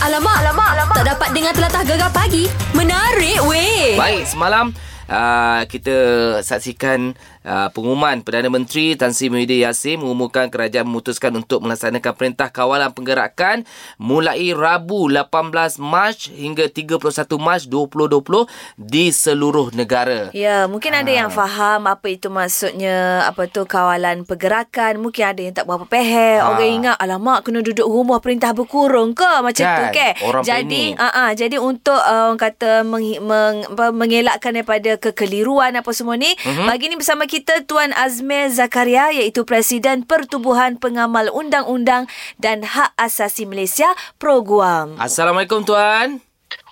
Alamak, 0.00 0.32
alamak, 0.32 0.68
alamak. 0.72 0.96
Tak 0.96 1.06
dapat 1.12 1.28
dengar 1.36 1.52
telatah 1.52 1.82
gegar 1.84 2.08
pagi. 2.08 2.48
Menarik 2.72 3.36
weh. 3.44 4.00
Baik, 4.00 4.24
semalam 4.24 4.72
uh, 5.12 5.60
kita 5.68 5.96
saksikan 6.40 7.12
uh, 7.44 7.68
pengumuman 7.72 8.20
Perdana 8.20 8.52
Menteri 8.52 8.96
Tan 8.96 9.16
Sri 9.16 9.32
Muhyiddin 9.32 9.64
Yassin 9.64 10.00
mengumumkan 10.00 10.52
kerajaan 10.52 10.84
memutuskan 10.88 11.32
untuk 11.36 11.64
melaksanakan 11.64 12.12
perintah 12.16 12.48
kawalan 12.52 12.92
penggerakan 12.92 13.64
mulai 13.96 14.52
Rabu 14.52 15.08
18 15.08 15.80
Mac 15.80 16.28
hingga 16.32 16.68
31 16.68 17.00
Mac 17.40 17.60
2020 17.64 18.48
di 18.76 19.12
seluruh 19.12 19.72
negara. 19.72 20.32
Ya, 20.34 20.66
mungkin 20.66 20.92
ada 20.92 21.08
yang 21.08 21.30
faham 21.32 21.86
apa 21.86 22.06
itu 22.10 22.28
maksudnya, 22.32 23.24
apa 23.24 23.46
tu 23.48 23.64
kawalan 23.64 24.24
pergerakan. 24.26 25.00
Mungkin 25.00 25.24
ada 25.24 25.40
yang 25.40 25.54
tak 25.54 25.64
berapa 25.68 25.86
faham. 25.86 26.38
Ha. 26.40 26.48
Orang 26.56 26.70
ingat, 26.82 26.96
alamak 26.98 27.46
kena 27.46 27.62
duduk 27.62 27.86
rumah 27.86 28.18
perintah 28.18 28.52
berkurung 28.52 29.14
ke 29.14 29.30
macam 29.40 29.64
tu 29.64 29.84
Kan, 29.90 29.94
ke. 29.94 30.08
orang 30.26 30.42
jadi, 30.42 30.84
panik. 30.96 31.00
uh, 31.00 31.06
uh, 31.06 31.30
jadi 31.36 31.56
untuk 31.62 31.96
uh, 31.96 32.30
orang 32.30 32.40
kata 32.40 32.82
meng, 32.82 33.04
meng, 33.22 33.56
apa, 33.70 33.86
mengelakkan 33.94 34.52
daripada 34.56 34.98
kekeliruan 34.98 35.72
apa 35.78 35.90
semua 35.94 36.18
ni, 36.18 36.34
uh-huh. 36.34 36.66
pagi 36.66 36.90
ni 36.90 36.96
bersama 36.98 37.29
kita 37.30 37.62
Tuan 37.62 37.94
Azmir 37.94 38.50
Zakaria 38.50 39.14
iaitu 39.14 39.46
Presiden 39.46 40.02
Pertubuhan 40.02 40.82
Pengamal 40.82 41.30
Undang-Undang 41.30 42.10
dan 42.42 42.66
Hak 42.66 42.90
Asasi 42.98 43.46
Malaysia 43.46 43.86
Proguam. 44.18 44.98
Assalamualaikum 44.98 45.62
tuan. 45.62 46.18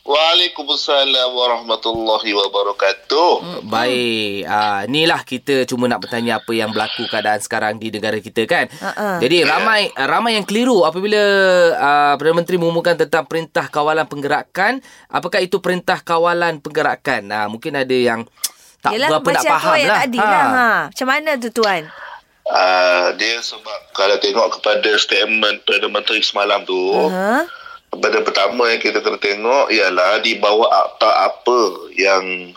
Waalaikumsalam 0.03 1.31
warahmatullahi 1.31 2.35
wabarakatuh. 2.35 3.63
Baik, 3.71 4.51
uh, 4.51 4.83
inilah 4.91 5.23
kita 5.23 5.63
cuma 5.69 5.87
nak 5.87 6.03
bertanya 6.03 6.43
apa 6.43 6.51
yang 6.51 6.75
berlaku 6.75 7.07
keadaan 7.07 7.39
sekarang 7.39 7.79
di 7.79 7.95
negara 7.95 8.19
kita 8.19 8.43
kan. 8.51 8.67
Ha-ha. 8.83 9.23
Jadi 9.23 9.47
ramai 9.47 9.95
ramai 9.95 10.43
yang 10.43 10.49
keliru 10.49 10.83
apabila 10.83 11.23
uh, 11.77 12.15
Perdana 12.19 12.35
Menteri 12.35 12.59
mengumumkan 12.59 12.99
tentang 12.99 13.31
perintah 13.31 13.71
kawalan 13.71 14.11
penggerakan, 14.11 14.83
apakah 15.07 15.39
itu 15.39 15.63
perintah 15.63 16.03
kawalan 16.03 16.59
penggerakan? 16.59 17.31
Uh, 17.31 17.47
mungkin 17.47 17.79
ada 17.79 17.95
yang 17.95 18.27
tak 18.79 18.95
Yelah, 18.95 19.09
berapa 19.11 19.29
nak 19.33 19.45
faham 19.45 19.75
tu 19.75 19.81
yang 19.81 19.91
lah. 19.91 20.01
tadi 20.01 20.19
lah. 20.19 20.47
Ha. 20.49 20.69
Macam 20.91 21.07
mana 21.07 21.31
tu 21.35 21.49
Tuan? 21.51 21.83
Uh, 22.49 23.07
dia 23.15 23.37
sebab 23.39 23.79
kalau 23.93 24.17
tengok 24.17 24.57
kepada 24.57 24.91
statement 24.97 25.61
Perdana 25.63 25.93
Menteri 25.93 26.23
semalam 26.23 26.65
tu, 26.65 26.73
uh-huh. 26.73 27.13
Ha? 27.13 27.45
benda 27.93 28.21
pertama 28.21 28.69
yang 28.69 28.79
kita 28.79 29.01
kena 29.01 29.17
tengok 29.17 29.69
ialah 29.69 30.21
di 30.21 30.37
bawah 30.37 30.65
akta 30.65 31.09
apa 31.27 31.59
yang 31.93 32.53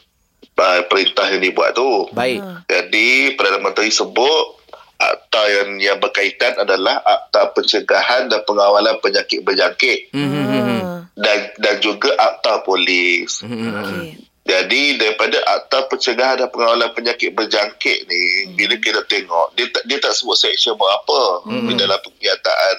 uh, 0.55 0.81
perintah 0.87 1.27
yang 1.27 1.41
dibuat 1.41 1.73
tu. 1.73 2.07
Baik. 2.11 2.39
Jadi 2.67 3.35
Perdana 3.35 3.59
Menteri 3.59 3.91
sebut 3.91 4.63
akta 4.95 5.41
yang 5.49 5.69
yang 5.81 5.97
berkaitan 5.97 6.55
adalah 6.55 7.01
akta 7.01 7.51
pencegahan 7.51 8.29
dan 8.29 8.45
pengawalan 8.45 8.95
penyakit 9.01 9.41
berjangkit 9.41 10.13
Hmm. 10.13 11.09
dan 11.17 11.51
dan 11.57 11.75
juga 11.81 12.13
akta 12.15 12.61
polis. 12.61 13.41
Hmm. 13.41 13.75
Okey. 13.81 14.30
Jadi 14.41 14.97
daripada 14.97 15.37
akta 15.45 15.85
pencegahan 15.85 16.41
dan 16.41 16.49
pengawalan 16.49 16.89
penyakit 16.97 17.29
berjangkit 17.37 18.09
ni 18.09 18.21
hmm. 18.49 18.57
bila 18.57 18.75
kita 18.81 19.01
tengok 19.05 19.53
dia 19.53 19.69
tak, 19.69 19.83
dia 19.85 19.97
tak 20.01 20.17
sebut 20.17 20.33
section 20.33 20.73
berapa 20.73 21.45
hmm. 21.45 21.69
di 21.69 21.73
dalam 21.77 21.99
penyataan 22.01 22.77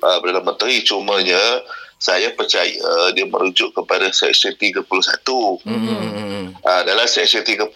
uh, 0.00 0.16
Perdana 0.24 0.40
Menteri 0.40 0.80
cumanya 0.88 1.60
saya 1.96 2.28
percaya 2.36 2.76
dia 3.16 3.24
merujuk 3.24 3.72
kepada 3.72 4.12
section 4.12 4.52
31. 4.52 4.84
Hmm. 5.64 6.52
Uh, 6.60 6.82
dalam 6.84 7.06
section 7.08 7.40
31 7.40 7.72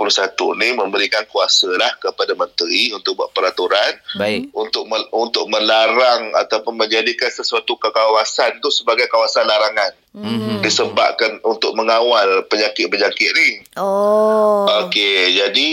ni 0.61 0.69
memberikan 0.77 1.25
kuasa 1.29 1.69
lah 1.77 1.93
kepada 2.01 2.37
menteri 2.37 2.93
untuk 2.93 3.17
buat 3.21 3.31
peraturan 3.33 3.97
Baik. 4.17 4.53
untuk 4.53 4.85
mel- 4.89 5.09
untuk 5.15 5.47
melarang 5.49 6.33
ataupun 6.37 6.77
menjadikan 6.77 7.29
sesuatu 7.33 7.77
kawasan 7.81 8.61
tu 8.65 8.69
sebagai 8.73 9.09
kawasan 9.09 9.47
larangan 9.47 9.93
Hmm. 10.11 10.59
disebabkan 10.59 11.39
untuk 11.41 11.71
mengawal 11.73 12.43
penyakit 12.45 12.91
berjangkit 12.91 13.31
ni. 13.31 13.51
Oh. 13.79 14.67
Okey, 14.83 15.39
jadi 15.39 15.71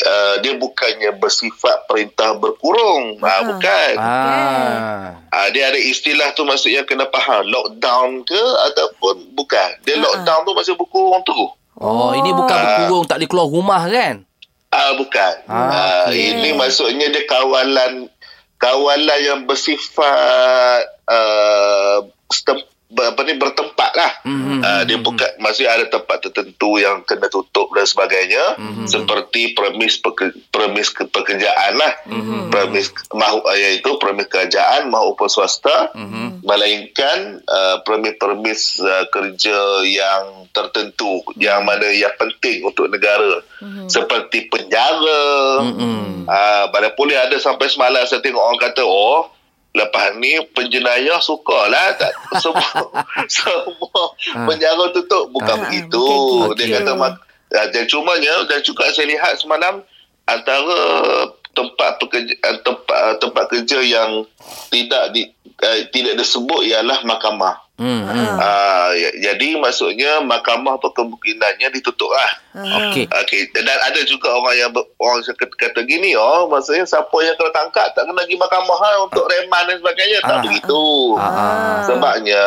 uh, 0.00 0.34
dia 0.42 0.58
bukannya 0.58 1.14
bersifat 1.14 1.86
perintah 1.86 2.34
berkurung. 2.34 3.22
Ha, 3.22 3.30
Ah. 3.30 3.40
bukan. 3.46 3.92
Ah. 3.94 5.02
Ha, 5.24 5.38
dia 5.48 5.70
ada 5.70 5.78
istilah 5.78 6.34
tu 6.34 6.42
maksudnya 6.42 6.82
kena 6.82 7.06
faham 7.06 7.46
lockdown 7.46 8.26
ke 8.26 8.42
ataupun 8.66 9.30
bukan. 9.32 9.70
Dia 9.80 9.94
Ah. 9.94 10.02
lockdown 10.02 10.42
tu 10.42 10.52
masih 10.52 10.74
berkurung 10.74 11.22
tu. 11.22 11.38
Oh, 11.78 12.10
ini 12.12 12.34
bukan 12.34 12.58
berkurung 12.58 13.06
tak 13.06 13.16
boleh 13.16 13.30
keluar 13.30 13.46
rumah 13.48 13.82
kan? 13.86 14.26
Ah 14.68 14.90
bukan. 14.92 15.34
Ah, 15.46 15.54
Ah, 15.54 15.98
okey. 16.10 16.34
ini 16.34 16.50
maksudnya 16.52 17.08
dia 17.08 17.22
kawalan 17.24 18.10
kawalan 18.58 19.20
yang 19.22 19.40
bersifat 19.46 20.82
uh, 21.06 22.02
apa 22.88 23.20
ni 23.22 23.36
bertempat 23.36 23.92
lah. 23.92 24.12
Mhm, 24.24 24.56
Uh, 24.58 24.82
dia 24.88 24.98
bukan 24.98 25.28
masih 25.38 25.68
ada 25.68 25.86
tempat 25.86 26.18
tertentu 26.18 26.80
yang 26.80 27.04
kena 27.04 27.28
tutup 27.28 27.70
dan 27.70 27.84
sebagainya 27.84 28.56
Mhm. 28.58 28.88
seperti 28.88 29.52
premis 29.52 30.00
peke, 30.00 30.32
premis 30.48 30.88
ke, 30.88 31.04
pekerjaan 31.04 31.76
lah. 31.76 31.92
Mhm. 32.08 32.48
Premis 32.48 32.90
mahu 33.12 33.44
iaitu 33.54 33.92
premis 34.00 34.26
kerajaan 34.26 34.88
maupun 34.88 35.28
swasta 35.28 35.92
Mhm. 35.92 36.42
melainkan 36.42 37.44
uh, 37.44 37.76
premis-premis 37.84 38.80
uh, 38.80 39.04
kerja 39.08 39.58
yang 39.84 40.48
tertentu 40.50 41.22
yang 41.36 41.62
mana 41.62 41.92
yang 41.92 42.16
penting 42.16 42.64
untuk 42.64 42.88
negara 42.88 43.44
seperti 43.86 44.48
penjara 44.48 45.60
Mhm. 45.62 46.24
uh, 46.24 46.64
pada 46.72 46.88
polis 46.92 47.14
ada 47.14 47.36
sampai 47.36 47.68
semalam 47.68 48.02
saya 48.04 48.24
tengok 48.24 48.42
orang 48.42 48.58
kata 48.58 48.82
oh 48.82 49.28
lepas 49.76 50.16
ni 50.16 50.40
penjenayah 50.56 51.20
sukalah 51.20 51.94
tak? 51.94 52.12
Semua 52.42 52.94
semua 53.28 54.02
penjara 54.48 54.90
tutup. 54.90 55.30
Bukan 55.30 55.56
Ah, 55.56 55.62
begitu. 55.68 56.00
bukan 56.00 56.56
dia 56.56 56.66
gitu. 56.72 56.76
kata 56.82 56.92
uh, 56.96 57.66
dan 57.72 57.84
cumanya 57.88 58.34
dan 58.48 58.60
juga 58.64 58.88
saya 58.92 59.08
lihat 59.08 59.40
semalam 59.40 59.80
antara 60.28 60.78
tempat 61.56 61.98
pekerja 61.98 62.34
tempat 62.62 63.18
tempat 63.18 63.44
kerja 63.50 63.78
yang 63.82 64.22
tidak 64.68 65.12
di 65.12 65.28
uh, 65.58 65.78
tidak 65.90 66.14
disebut 66.16 66.66
ialah 66.66 67.00
mahkamah 67.02 67.68
Hmm. 67.78 68.02
Ah, 68.10 68.90
ya, 68.90 69.30
jadi 69.30 69.54
maksudnya 69.54 70.18
mahkamah 70.26 70.82
tu 70.82 70.90
kemungkinannya 70.90 71.70
ditutup 71.70 72.10
lah. 72.10 72.30
Okey. 72.58 73.06
Okey, 73.06 73.54
dan 73.54 73.70
ada 73.70 74.02
juga 74.02 74.34
orang 74.34 74.58
yang 74.58 74.70
ber, 74.74 74.82
orang 74.98 75.22
kata, 75.22 75.46
kata 75.54 75.86
gini, 75.86 76.18
oh, 76.18 76.50
maksudnya 76.50 76.82
siapa 76.82 77.14
yang 77.22 77.38
kena 77.38 77.54
tangkap 77.54 77.86
tak 77.94 78.02
kena 78.02 78.18
pergi 78.18 78.34
mahkamah 78.34 78.78
lah 78.82 79.06
untuk 79.06 79.30
reman 79.30 79.62
dan 79.70 79.78
sebagainya. 79.78 80.18
Tak 80.26 80.34
Ah. 80.34 80.42
begitu. 80.42 80.82
Ah. 81.22 81.78
Sebabnya 81.86 82.44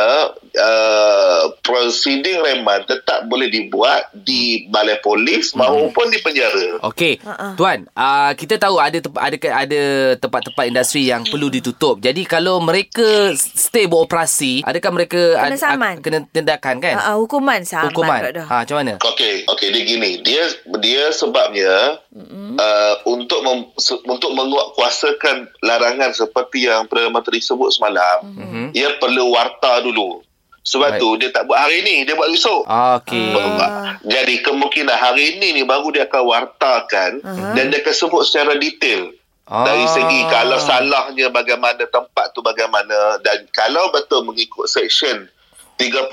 uh, 0.51 1.41
proceeding 1.63 2.43
reman 2.43 2.83
tetap 2.83 3.23
boleh 3.25 3.47
dibuat 3.47 4.11
di 4.11 4.67
balai 4.67 4.99
polis 4.99 5.55
maupun 5.55 6.11
di 6.11 6.19
penjara. 6.19 6.83
Okey, 6.83 7.23
Ha-ha. 7.23 7.55
tuan, 7.55 7.87
uh, 7.95 8.35
kita 8.35 8.59
tahu 8.59 8.83
ada 8.83 8.99
tempat 8.99 9.21
ada 9.23 9.37
ada 9.63 9.81
tempat-tempat 10.19 10.65
industri 10.67 11.07
yang 11.07 11.23
perlu 11.23 11.47
ditutup. 11.47 11.90
Jadi 11.97 12.23
kalau 12.23 12.61
mereka 12.61 13.33
stay 13.35 13.89
beroperasi, 13.89 14.63
adakah 14.63 14.91
mereka 14.93 15.21
Kena 15.35 15.57
ad- 15.57 15.59
saman. 15.59 15.95
kena 15.99 16.23
tindakan 16.29 16.79
kan? 16.79 16.95
Ha, 16.95 17.17
hukuman 17.17 17.65
sama 17.65 17.89
Hukuman. 17.89 18.21
Ha, 18.47 18.63
macam 18.63 18.75
mana? 18.79 18.93
Okey, 19.01 19.49
okey 19.49 19.67
dia 19.73 19.83
gini. 19.83 20.11
Dia 20.21 20.47
dia 20.79 21.09
sebabnya 21.11 21.99
mm-hmm. 22.13 22.55
uh, 22.55 22.95
untuk 23.09 23.39
mem, 23.43 23.67
se, 23.75 23.97
untuk 24.05 24.31
menguatkuasakan 24.37 25.49
larangan 25.65 26.13
seperti 26.13 26.69
yang 26.69 26.85
Perdana 26.85 27.11
Menteri 27.11 27.41
sebut 27.41 27.73
semalam, 27.73 28.23
mm-hmm. 28.23 28.65
ia 28.77 28.95
perlu 29.01 29.33
warta 29.33 29.81
dulu. 29.81 30.21
Sebab 30.61 30.93
Baik. 30.93 31.01
tu 31.01 31.09
dia 31.17 31.29
tak 31.33 31.49
buat 31.49 31.57
hari 31.57 31.81
ni, 31.81 32.05
dia 32.05 32.13
buat 32.13 32.29
besok. 32.29 32.69
Okey. 32.69 33.33
Ah. 33.33 33.97
Jadi 34.05 34.45
kemungkinan 34.45 34.93
hari 34.93 35.41
ini 35.41 35.57
ni 35.57 35.61
baru 35.65 35.89
dia 35.89 36.05
akan 36.05 36.21
wartakan 36.21 37.11
uh-huh. 37.17 37.57
dan 37.57 37.73
dia 37.73 37.81
akan 37.81 37.95
sebut 37.97 38.21
secara 38.29 38.53
detail. 38.61 39.09
Ah. 39.51 39.67
Dari 39.67 39.83
segi 39.83 40.23
kalau 40.31 40.55
salahnya 40.63 41.27
bagaimana 41.27 41.83
tempat 41.83 42.31
tu 42.31 42.39
bagaimana 42.39 43.19
dan 43.19 43.43
kalau 43.51 43.91
betul 43.91 44.23
mengikut 44.23 44.63
section 44.63 45.27
31 45.75 46.07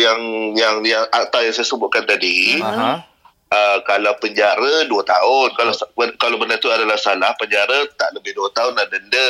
yang 0.00 0.20
yang 0.56 0.74
yang 0.80 1.04
akta 1.12 1.44
yang 1.44 1.52
saya 1.52 1.68
sebutkan 1.68 2.08
tadi 2.08 2.56
uh, 2.62 3.78
kalau 3.84 4.16
penjara 4.16 4.86
2 4.86 4.88
tahun 4.88 5.48
kalau 5.58 5.74
kalau 6.16 6.36
benda 6.40 6.56
tu 6.56 6.70
adalah 6.72 6.96
salah 6.96 7.34
penjara 7.36 7.84
tak 8.00 8.16
lebih 8.16 8.32
2 8.32 8.56
tahun 8.56 8.72
dan 8.78 8.86
denda 8.88 9.28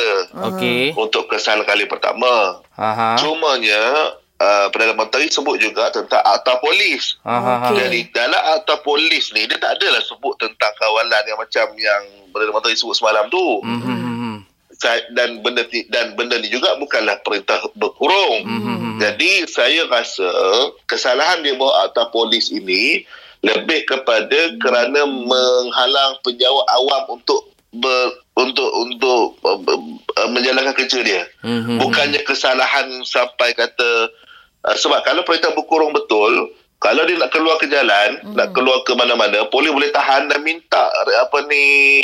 Okey. 0.53 0.95
untuk 0.95 1.27
kesalahan 1.27 1.67
kali 1.67 1.89
pertama 1.89 2.61
Aha. 2.77 3.19
cumanya 3.19 4.15
uh, 4.41 4.67
Perdana 4.73 4.97
Menteri 4.97 5.29
sebut 5.29 5.61
juga 5.61 5.93
tentang 5.93 6.25
akta 6.25 6.57
polis 6.57 7.21
Aha. 7.21 7.69
Okey. 7.69 7.77
jadi 7.77 7.99
dalam 8.09 8.41
akta 8.57 8.81
polis 8.81 9.29
ni 9.37 9.45
dia 9.45 9.61
tak 9.61 9.77
adalah 9.77 10.01
sebut 10.01 10.33
tentang 10.41 10.73
kawalan 10.81 11.23
yang 11.29 11.37
macam 11.37 11.65
yang 11.77 12.03
Perdana 12.33 12.55
Menteri 12.57 12.73
sebut 12.73 12.97
semalam 12.97 13.29
tu. 13.29 13.61
Mhm. 13.61 14.47
Saya, 14.81 15.05
dan 15.13 15.45
benda 15.45 15.61
ni, 15.69 15.85
dan 15.93 16.17
benda 16.17 16.41
ni 16.41 16.49
juga 16.49 16.73
bukanlah 16.81 17.21
perintah 17.21 17.61
berkurung. 17.77 18.41
Mhm. 18.49 18.97
Jadi 18.97 19.45
saya 19.45 19.85
rasa 19.85 20.25
kesalahan 20.89 21.45
di 21.45 21.53
bawah 21.53 21.85
akta 21.85 22.09
polis 22.09 22.49
ini 22.49 23.05
lebih 23.45 23.85
kepada 23.85 24.57
kerana 24.57 25.05
menghalang 25.05 26.17
penjawat 26.25 26.65
awam 26.81 27.19
untuk 27.19 27.51
ber, 27.73 28.25
untuk 28.37 28.69
untuk 28.73 29.37
uh, 29.45 29.59
uh, 30.17 30.29
menjalankan 30.33 30.73
kerja 30.73 30.99
dia. 31.05 31.23
Mhm. 31.45 31.77
Bukannya 31.81 32.21
kesalahan 32.25 33.05
sampai 33.05 33.53
kata 33.53 34.09
Uh, 34.61 34.77
sebab 34.77 35.01
kalau 35.01 35.25
perintah 35.25 35.49
berkurung 35.57 35.89
betul, 35.89 36.53
kalau 36.81 37.05
dia 37.05 37.13
nak 37.15 37.29
keluar 37.29 37.55
ke 37.55 37.69
jalan, 37.69 38.17
hmm. 38.19 38.33
nak 38.33 38.49
keluar 38.51 38.81
ke 38.81 38.91
mana-mana, 38.91 39.45
polis 39.47 39.69
boleh 39.69 39.93
tahan 39.93 40.25
dan 40.25 40.41
minta 40.41 40.89
apa 41.21 41.37
ni 41.45 41.61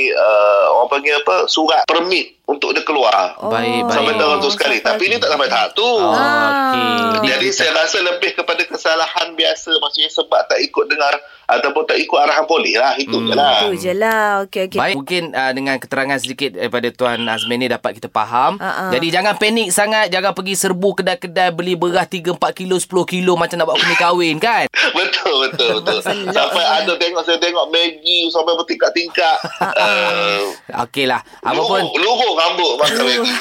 uh, 0.07 0.65
orang 0.71 0.89
panggil 0.91 1.17
apa 1.17 1.49
surat 1.49 1.81
permit 1.83 2.37
untuk 2.45 2.71
dia 2.71 2.79
keluar. 2.79 3.35
Oh. 3.37 3.49
Baik, 3.49 3.83
baik. 3.83 3.91
Sampai 3.91 4.13
tahun 4.15 4.35
tu 4.37 4.49
sekali. 4.49 4.77
sampai- 4.77 4.87
Tapi 4.87 5.03
ini 5.03 5.15
tak 5.17 5.29
sampai 5.29 5.49
tahap 5.49 5.69
tu. 5.73 5.83
Oh, 5.83 6.13
Ah. 6.13 6.71
okey. 7.17 7.27
Jadi 7.27 7.47
saya 7.51 7.75
rasa 7.75 7.97
lebih 7.99 8.31
kepada 8.33 8.61
kesalahan 8.63 9.33
biasa 9.33 9.73
maksudnya 9.75 10.07
sebab 10.07 10.45
tak 10.45 10.61
ikut 10.61 10.85
dengar 10.87 11.11
ataupun 11.45 11.83
tak 11.83 11.97
ikut 11.97 12.15
arahan 12.15 12.45
polis 12.45 12.77
lah. 12.77 12.95
Itu 12.95 13.17
Hmm. 13.17 13.27
je 13.27 13.33
lah. 13.33 13.57
Tu 13.59 13.71
je 13.77 13.93
lah. 13.93 14.23
Okey, 14.45 14.61
okey. 14.69 14.79
Baik, 14.79 14.95
mungkin 14.95 15.23
uh, 15.31 15.51
dengan 15.51 15.75
keterangan 15.75 16.17
sedikit 16.17 16.53
daripada 16.53 16.87
Tuan 16.89 17.19
Azmin 17.25 17.59
ni 17.59 17.67
dapat 17.67 17.97
kita 17.97 18.07
faham. 18.07 18.55
Ha-ha. 18.57 18.93
Jadi 18.93 19.07
jangan 19.09 19.35
panik 19.35 19.67
sangat, 19.69 20.07
jangan 20.07 20.31
pergi 20.31 20.55
serbu 20.55 20.89
kedai-kedai 20.93 21.51
beli 21.51 21.73
beras 21.73 22.07
3 22.07 22.31
4 22.31 22.53
kilo, 22.53 22.77
10 22.77 23.03
kilo 23.03 23.35
macam 23.35 23.57
nak 23.57 23.65
buat 23.65 23.77
kuning 23.77 23.97
kahwin 23.97 24.35
kan? 24.37 24.66
betul, 24.99 25.33
betul, 25.43 25.69
betul. 25.77 25.97
Selok 25.99 26.31
sampai 26.31 26.63
sangat. 26.63 26.83
ada 26.83 26.93
tengok, 26.95 27.21
saya 27.21 27.37
tengok 27.37 27.65
Maggi 27.67 28.29
sampai 28.29 28.53
bertingkat-tingkat. 28.55 29.37
uh, 29.59 30.41
Okeylah. 30.83 31.21
Apa 31.41 31.59
pun 31.59 31.81
Luruh 31.93 32.33
rambut 32.33 32.71
makan 32.77 33.03
Maggi. 33.03 33.31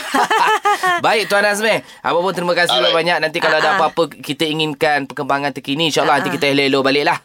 Baik 1.06 1.28
Tuan 1.28 1.44
Azmi 1.44 1.76
Apa 2.00 2.19
pun 2.19 2.32
terima 2.32 2.54
kasih 2.54 2.75
Alright. 2.75 2.94
banyak 2.94 3.19
Nanti 3.20 3.38
kalau 3.38 3.56
ada 3.56 3.66
Ah, 3.66 3.72
ah. 3.75 3.78
apa-apa 3.82 4.08
Kita 4.14 4.43
inginkan 4.43 5.04
perkembangan 5.04 5.50
terkini 5.50 5.90
InsyaAllah 5.90 6.22
nanti 6.22 6.31
kita 6.31 6.48
hello-hello 6.48 6.81
balik 6.81 7.04
lah 7.04 7.19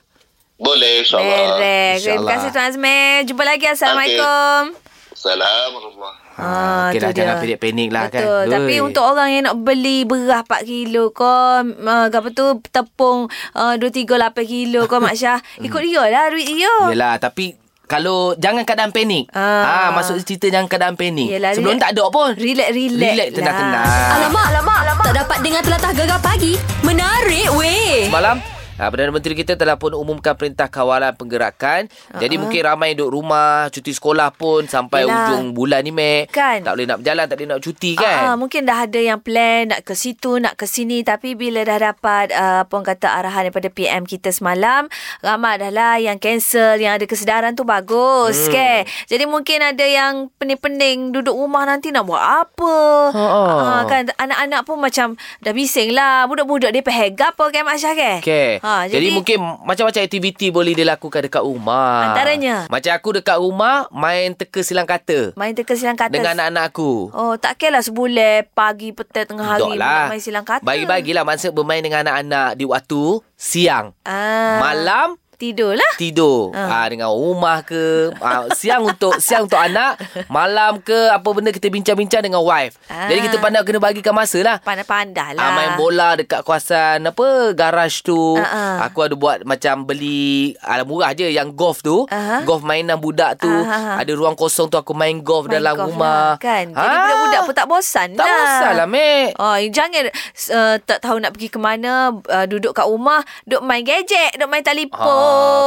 Boleh, 0.57 1.01
insyaAllah. 1.01 1.97
Terima 1.97 2.29
kasih 2.29 2.49
Tuan 2.53 2.69
Azmi. 2.69 3.25
Jumpa 3.25 3.41
lagi. 3.41 3.65
Assalamualaikum. 3.65 4.77
Assalamualaikum. 5.09 6.20
Ah, 6.43 6.89
Okey 6.89 6.97
lah 6.97 7.09
tu 7.09 7.15
jangan 7.15 7.35
dia. 7.35 7.41
panik-panik 7.53 7.89
lah 7.89 8.05
kan 8.07 8.17
Betul. 8.19 8.45
Tapi 8.49 8.73
Oi. 8.73 8.83
untuk 8.83 9.03
orang 9.05 9.29
yang 9.29 9.43
nak 9.45 9.55
beli 9.57 9.97
beras 10.03 10.41
4 10.43 10.65
kilo 10.65 11.03
ko, 11.11 11.29
uh, 11.61 12.05
apa 12.09 12.29
tu 12.31 12.45
tepung 12.67 13.19
uh, 13.53 13.73
2 13.75 13.79
3 13.79 14.09
8 14.09 14.41
kilo 14.43 14.81
ko 14.89 14.97
Mak 14.97 15.13
Syah, 15.13 15.37
ikut 15.59 15.79
dia 15.79 16.01
lah 16.03 16.27
duit 16.27 16.47
dia. 16.47 16.73
Yelah 16.87 17.15
tapi 17.15 17.53
kalau 17.85 18.33
jangan 18.35 18.63
keadaan 18.63 18.89
panik. 18.89 19.27
Ah. 19.29 19.67
Ah. 19.83 19.89
maksud 19.91 20.17
cerita 20.21 20.47
jangan 20.47 20.65
keadaan 20.65 20.95
panik. 20.95 21.27
Yelah, 21.29 21.51
Sebelum 21.51 21.75
relax- 21.75 21.83
tak 21.83 21.91
ada 21.93 22.03
pun. 22.07 22.29
relax, 22.33 22.69
relax 22.71 23.11
Relax 23.11 23.27
lah. 23.27 23.35
tenang-tenang. 23.35 23.85
Alamak, 24.09 24.45
alamak, 24.47 24.77
alamak. 24.79 25.05
Tak 25.05 25.15
dapat 25.19 25.37
dengar 25.39 25.61
telatah 25.61 25.91
gegar 25.93 26.19
pagi. 26.19 26.53
Menarik 26.81 27.47
weh. 27.51 28.07
Semalam 28.07 28.39
ah, 28.81 28.89
Perdana 28.89 29.13
Menteri 29.13 29.37
kita 29.37 29.53
telah 29.53 29.77
pun 29.77 29.93
umumkan 29.93 30.33
perintah 30.33 30.65
kawalan 30.65 31.13
penggerakan. 31.13 31.85
Uh-huh. 31.85 32.17
Jadi 32.17 32.35
mungkin 32.41 32.61
ramai 32.65 32.97
duduk 32.97 33.13
rumah, 33.21 33.69
cuti 33.69 33.93
sekolah 33.93 34.33
pun 34.33 34.65
sampai 34.65 35.05
Yelah. 35.05 35.37
ujung 35.37 35.53
bulan 35.53 35.85
ni, 35.85 35.93
Mek. 35.93 36.33
Kan. 36.33 36.65
Tak 36.65 36.73
boleh 36.73 36.87
nak 36.89 36.97
berjalan, 37.05 37.25
tak 37.29 37.35
boleh 37.37 37.49
nak 37.53 37.61
cuti 37.61 37.91
kan? 37.93 38.33
mungkin 38.41 38.65
dah 38.65 38.89
ada 38.89 38.99
yang 38.99 39.19
plan 39.21 39.69
nak 39.69 39.85
ke 39.85 39.93
situ, 39.93 40.41
nak 40.41 40.57
ke 40.57 40.65
sini 40.65 41.05
tapi 41.05 41.37
bila 41.37 41.61
dah 41.61 41.93
dapat 41.93 42.33
uh, 42.33 42.65
apa 42.65 42.71
orang 42.73 42.87
kata 42.97 43.07
arahan 43.21 43.41
daripada 43.47 43.69
PM 43.69 44.03
kita 44.09 44.33
semalam, 44.33 44.89
ramai 45.21 45.61
dah 45.61 45.69
lah 45.69 45.95
yang 46.01 46.17
cancel, 46.17 46.81
yang 46.81 46.97
ada 46.97 47.05
kesedaran 47.05 47.53
tu 47.53 47.67
bagus, 47.67 48.49
hmm. 48.49 48.51
ke. 48.51 48.73
Jadi 49.13 49.23
mungkin 49.29 49.61
ada 49.61 49.85
yang 49.85 50.33
pening-pening 50.41 51.13
duduk 51.13 51.35
rumah 51.35 51.67
nanti 51.67 51.93
nak 51.93 52.07
buat 52.07 52.21
apa. 52.21 52.77
Ha, 53.13 53.25
ha. 53.25 53.43
Ah, 53.61 53.81
kan 53.85 54.09
anak-anak 54.17 54.61
pun 54.65 54.77
macam 54.79 55.19
dah 55.43 55.53
bising 55.53 55.93
lah. 55.93 56.25
Budak-budak 56.25 56.71
dia 56.73 56.81
pergi 56.81 57.13
apa 57.21 57.43
kan 57.51 57.63
Mak 57.67 57.77
Syah 57.77 57.93
ke? 57.93 58.11
Okay. 58.23 58.51
Ha, 58.71 58.87
jadi, 58.87 58.95
jadi 59.03 59.07
mungkin 59.11 59.37
macam-macam 59.67 60.01
aktiviti 60.07 60.47
boleh 60.47 60.71
dilakukan 60.71 61.27
dekat 61.27 61.43
rumah. 61.43 62.15
Antaranya? 62.15 62.71
Macam 62.71 62.91
aku 62.95 63.09
dekat 63.19 63.35
rumah 63.35 63.91
main 63.91 64.31
teka 64.31 64.63
silang 64.63 64.87
kata 64.87 65.35
main 65.35 65.51
teka 65.51 65.75
silang 65.75 65.99
kata. 65.99 66.15
dengan 66.15 66.39
anak-anak 66.39 66.63
aku. 66.71 67.11
Oh, 67.11 67.35
tak 67.35 67.59
kira 67.59 67.75
lah 67.75 67.83
sebulan, 67.83 68.47
pagi, 68.55 68.95
petang, 68.95 69.27
tengah 69.27 69.43
hari 69.59 69.75
lah. 69.75 70.07
main 70.07 70.23
silang 70.23 70.47
kata. 70.47 70.63
Bagi-bagilah 70.63 71.27
masa 71.27 71.51
bermain 71.51 71.83
dengan 71.83 72.07
anak-anak 72.07 72.55
di 72.55 72.63
waktu 72.63 73.19
siang. 73.35 73.91
Ah, 74.07 74.63
Malam 74.63 75.19
tidur 75.41 75.73
lah. 75.73 75.93
tidur 75.97 76.53
Ah. 76.53 76.85
ah. 76.85 76.85
dengan 76.85 77.09
rumah 77.09 77.65
ke 77.65 78.13
ah, 78.21 78.45
siang 78.53 78.85
untuk 78.85 79.17
siang 79.17 79.49
untuk 79.49 79.57
anak 79.57 79.97
malam 80.27 80.77
ke 80.77 81.09
apa 81.09 81.25
benda 81.27 81.49
kita 81.49 81.67
bincang-bincang 81.67 82.21
dengan 82.21 82.39
wife 82.39 82.77
Ah. 82.85 83.09
jadi 83.09 83.25
kita 83.25 83.37
pandai 83.37 83.65
kena 83.65 83.81
bagikan 83.81 84.13
masa 84.13 84.37
lah 84.39 84.61
Pandai-pandai 84.61 85.33
lah. 85.33 85.41
Ah, 85.41 85.51
main 85.51 85.71
bola 85.73 86.13
dekat 86.13 86.43
kawasan 86.43 87.01
apa 87.01 87.27
garaj 87.51 88.03
tu. 88.03 88.37
Ah, 88.37 88.45
ah. 88.45 88.75
Aku 88.85 89.01
ada 89.01 89.15
buat 89.15 89.41
macam 89.41 89.83
beli 89.83 90.53
ala 90.61 90.83
murah 90.83 91.11
je 91.11 91.25
yang 91.25 91.49
golf 91.51 91.81
tu. 91.81 92.05
Aha. 92.05 92.43
Golf 92.43 92.61
mainan 92.61 92.99
budak 92.99 93.39
tu. 93.39 93.49
Ah, 93.49 93.65
ah, 93.65 93.81
ah. 93.89 93.97
Ada 93.97 94.11
ruang 94.13 94.35
kosong 94.35 94.67
tu 94.67 94.75
aku 94.75 94.93
main 94.93 95.17
golf 95.19 95.47
Main 95.47 95.57
dalam 95.57 95.73
golf 95.73 95.87
rumah. 95.89 96.35
Lah, 96.35 96.37
kan? 96.37 96.65
Jadi 96.69 96.77
Ah. 96.77 97.01
budak-budak 97.01 97.41
pun 97.41 97.55
tak 97.55 97.67
bosan 97.67 98.07
Tak 98.13 98.21
lah. 98.21 98.35
bosan 98.37 98.71
lah, 98.75 98.87
Mek. 98.87 99.29
Oh, 99.37 99.57
jangan 99.71 100.03
uh, 100.51 100.75
tak 100.79 100.99
tahu 100.99 101.17
nak 101.17 101.31
pergi 101.31 101.47
ke 101.47 101.57
mana, 101.57 101.91
uh, 102.11 102.45
duduk 102.45 102.75
kat 102.75 102.85
rumah, 102.85 103.23
duduk 103.43 103.63
main 103.63 103.81
gadget, 103.81 104.35
duduk 104.35 104.49
main 104.51 104.61
telefon, 104.61 104.99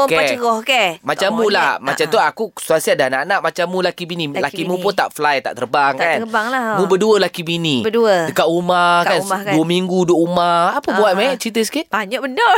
Okay. 0.05 0.19
pacerah 0.21 0.59
ke? 0.61 0.85
Macam 1.01 1.29
Tak 1.31 1.33
mu 1.35 1.47
lah 1.49 1.71
Macam 1.79 2.05
tu 2.05 2.19
aku 2.19 2.45
Suasi 2.55 2.93
ada 2.93 3.09
anak-anak 3.09 3.41
Macam 3.41 3.65
mu 3.67 3.81
laki 3.81 4.05
bini 4.05 4.29
Laki 4.29 4.37
Laki, 4.39 4.63
mu 4.63 4.77
bini. 4.77 4.85
pun 4.85 4.93
tak 4.93 5.09
fly 5.11 5.41
Tak 5.41 5.55
terbang 5.55 5.93
Tak 5.93 6.05
kan 6.05 6.19
terbang 6.21 6.47
lah. 6.49 6.77
Mu 6.77 6.85
berdua 6.85 7.17
laki 7.19 7.41
bini 7.41 7.81
Berdua. 7.81 8.29
Dekat 8.29 8.45
rumah 8.45 9.01
Kat 9.01 9.09
kan, 9.11 9.21
rumah 9.23 9.41
kan. 9.43 9.53
Dua 9.53 9.65
minggu 9.65 9.99
duduk 10.03 10.19
rumah 10.19 10.61
Apa 10.75 10.89
Ah, 10.91 10.97
buat. 10.99 11.13
Mek 11.15 11.39
Cerita 11.39 11.61
sikit 11.61 11.87
Banyak 11.89 12.21
benda. 12.21 12.45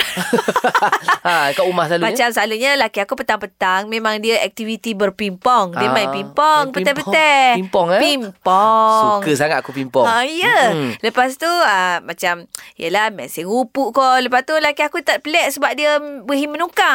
ha, 1.23 1.51
Kat 1.51 1.65
rumah 1.65 1.85
selalu 1.87 2.03
Macam 2.05 2.27
selalunya 2.29 2.71
laki 2.77 2.99
aku 2.99 3.15
petang-petang 3.15 3.87
memang 3.87 4.19
dia 4.19 4.43
aktiviti 4.43 4.93
berpimpong. 4.93 5.73
Dia 5.73 5.87
Ah, 5.87 5.93
main 5.93 6.11
pimpong 6.11 6.65
petang-petang. 6.73 7.55
pimpong. 7.57 7.87
Eh? 7.93 8.01
Pimpong. 8.01 9.21
Suka 9.21 9.31
sangat 9.33 9.59
aku 9.61 9.71
pimpong 9.71 10.03
Ha, 10.03 10.23
ya. 10.25 10.73
Mm-mm. 10.73 10.99
Lepas 11.01 11.37
tu 11.37 11.47
uh, 11.47 11.99
macam 12.01 12.45
yelah 12.75 13.09
mesin 13.09 13.45
rupuk 13.45 13.93
ko. 13.93 14.19
Lepas 14.19 14.43
tu 14.43 14.55
laki 14.55 14.83
aku 14.83 15.01
tak 15.01 15.21
pelik 15.21 15.47
sebab 15.49 15.73
dia 15.73 15.97
berhi 15.99 16.47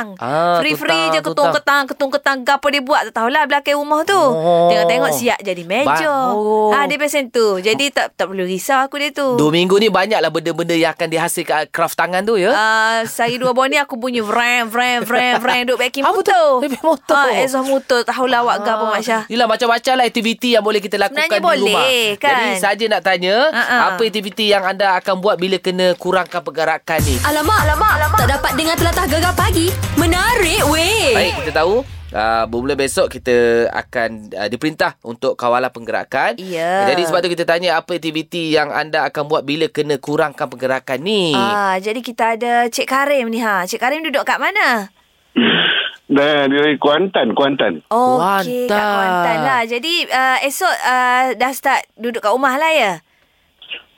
menukang. 0.03 0.09
Ah, 0.19 0.57
Free-free 0.59 0.89
tutang, 0.89 1.13
je 1.13 1.19
ketung-ketang, 1.23 1.83
ketung-ketang 1.87 2.37
gapo 2.41 2.67
dia 2.67 2.81
buat 2.81 3.01
tak 3.03 3.13
tahulah 3.15 3.43
belakang 3.45 3.77
rumah 3.77 4.01
tu. 4.03 4.17
Oh. 4.17 4.69
Tengok-tengok 4.69 5.11
siap 5.11 5.39
jadi 5.39 5.63
meja. 5.63 6.09
Ba- 6.09 6.33
oh. 6.33 6.71
Ah 6.71 6.85
dia 6.85 6.97
biasa 6.97 7.21
tu. 7.29 7.59
Jadi 7.59 7.91
tak 7.91 8.13
tak 8.13 8.25
perlu 8.27 8.43
risau 8.43 8.79
aku 8.79 8.97
dia 8.97 9.11
tu. 9.11 9.37
Dua 9.37 9.49
minggu 9.49 9.77
ni 9.77 9.87
banyaklah 9.87 10.29
benda-benda 10.29 10.73
yang 10.73 10.91
akan 10.91 11.07
dihasilkan 11.07 11.69
craft 11.69 11.95
tangan 11.95 12.21
tu 12.23 12.35
ya. 12.35 12.51
Uh, 12.51 12.99
sehari 13.05 13.37
dua 13.37 13.51
bulan 13.51 13.69
ni 13.69 13.77
aku 13.77 13.95
bunyi 13.95 14.21
vrem 14.21 14.67
vrem 14.67 15.03
vrem 15.03 15.37
vrem 15.37 15.61
duk 15.63 15.77
backing 15.77 16.01
Apa 16.01 16.11
tu? 16.13 16.21
motor. 16.23 16.49
Backing 16.61 16.85
motor? 16.85 17.25
Ah, 17.27 17.29
exhaust 17.37 17.67
motor 17.67 17.99
tahulah 18.01 18.39
awak 18.41 18.57
gapo 18.63 18.85
Mak 18.87 19.01
Syah. 19.01 19.23
Yelah 19.27 19.45
macam-macam 19.45 19.93
lah 19.93 20.05
aktiviti 20.05 20.49
yang 20.51 20.63
boleh 20.63 20.79
kita 20.79 20.97
lakukan 20.97 21.21
Sebenarnya 21.21 21.39
di 21.39 21.45
boleh, 21.45 21.73
rumah. 21.73 21.87
kan? 22.17 22.31
Jadi 22.31 22.49
saja 22.57 22.85
nak 22.87 23.01
tanya, 23.01 23.35
Ha-ha. 23.51 23.75
apa 23.91 24.01
aktiviti 24.01 24.45
yang 24.47 24.63
anda 24.63 24.97
akan 24.97 25.19
buat 25.19 25.35
bila 25.35 25.57
kena 25.57 25.93
kurangkan 25.95 26.41
pergerakan 26.41 26.99
ni? 27.03 27.15
Alamak, 27.21 27.59
alamak, 27.61 27.91
alamak. 27.97 28.17
Tak 28.17 28.29
dapat 28.31 28.51
dengar 28.55 28.75
telatah 28.75 29.05
gegar 29.05 29.33
pagi. 29.33 29.67
Menarik 29.99 30.61
weh. 30.71 31.11
Baik, 31.15 31.33
kita 31.43 31.63
tahu 31.63 31.83
Uh, 32.11 32.43
bermula 32.43 32.75
besok 32.75 33.07
kita 33.07 33.71
akan 33.71 34.35
uh, 34.35 34.51
diperintah 34.51 34.99
untuk 34.99 35.39
kawalan 35.39 35.71
pergerakan. 35.71 36.35
Ya. 36.43 36.91
Jadi 36.91 37.07
sebab 37.07 37.23
tu 37.23 37.31
kita 37.31 37.47
tanya 37.47 37.79
apa 37.79 37.95
aktiviti 37.95 38.51
yang 38.51 38.67
anda 38.67 39.07
akan 39.07 39.31
buat 39.31 39.47
bila 39.47 39.71
kena 39.71 39.95
kurangkan 39.95 40.51
pergerakan 40.51 40.99
ni. 41.07 41.31
Ah, 41.31 41.79
jadi 41.79 42.03
kita 42.03 42.35
ada 42.35 42.67
Cik 42.67 42.83
Karim 42.83 43.31
ni 43.31 43.39
ha. 43.39 43.63
Cik 43.63 43.79
Karim 43.79 44.03
duduk 44.03 44.27
kat 44.27 44.43
mana? 44.43 44.91
Dah 46.11 46.51
dari 46.51 46.75
Kuantan, 46.75 47.31
Kuantan. 47.31 47.79
Okey, 47.87 48.67
kat 48.67 48.75
Kuantan. 48.75 48.91
Kuantan 48.91 49.37
lah. 49.47 49.61
Jadi 49.63 49.93
uh, 50.11 50.37
esok 50.43 50.75
uh, 50.83 51.25
dah 51.39 51.51
start 51.55 51.87
duduk 51.95 52.19
kat 52.19 52.35
rumah 52.35 52.59
lah 52.59 52.75
ya? 52.75 52.93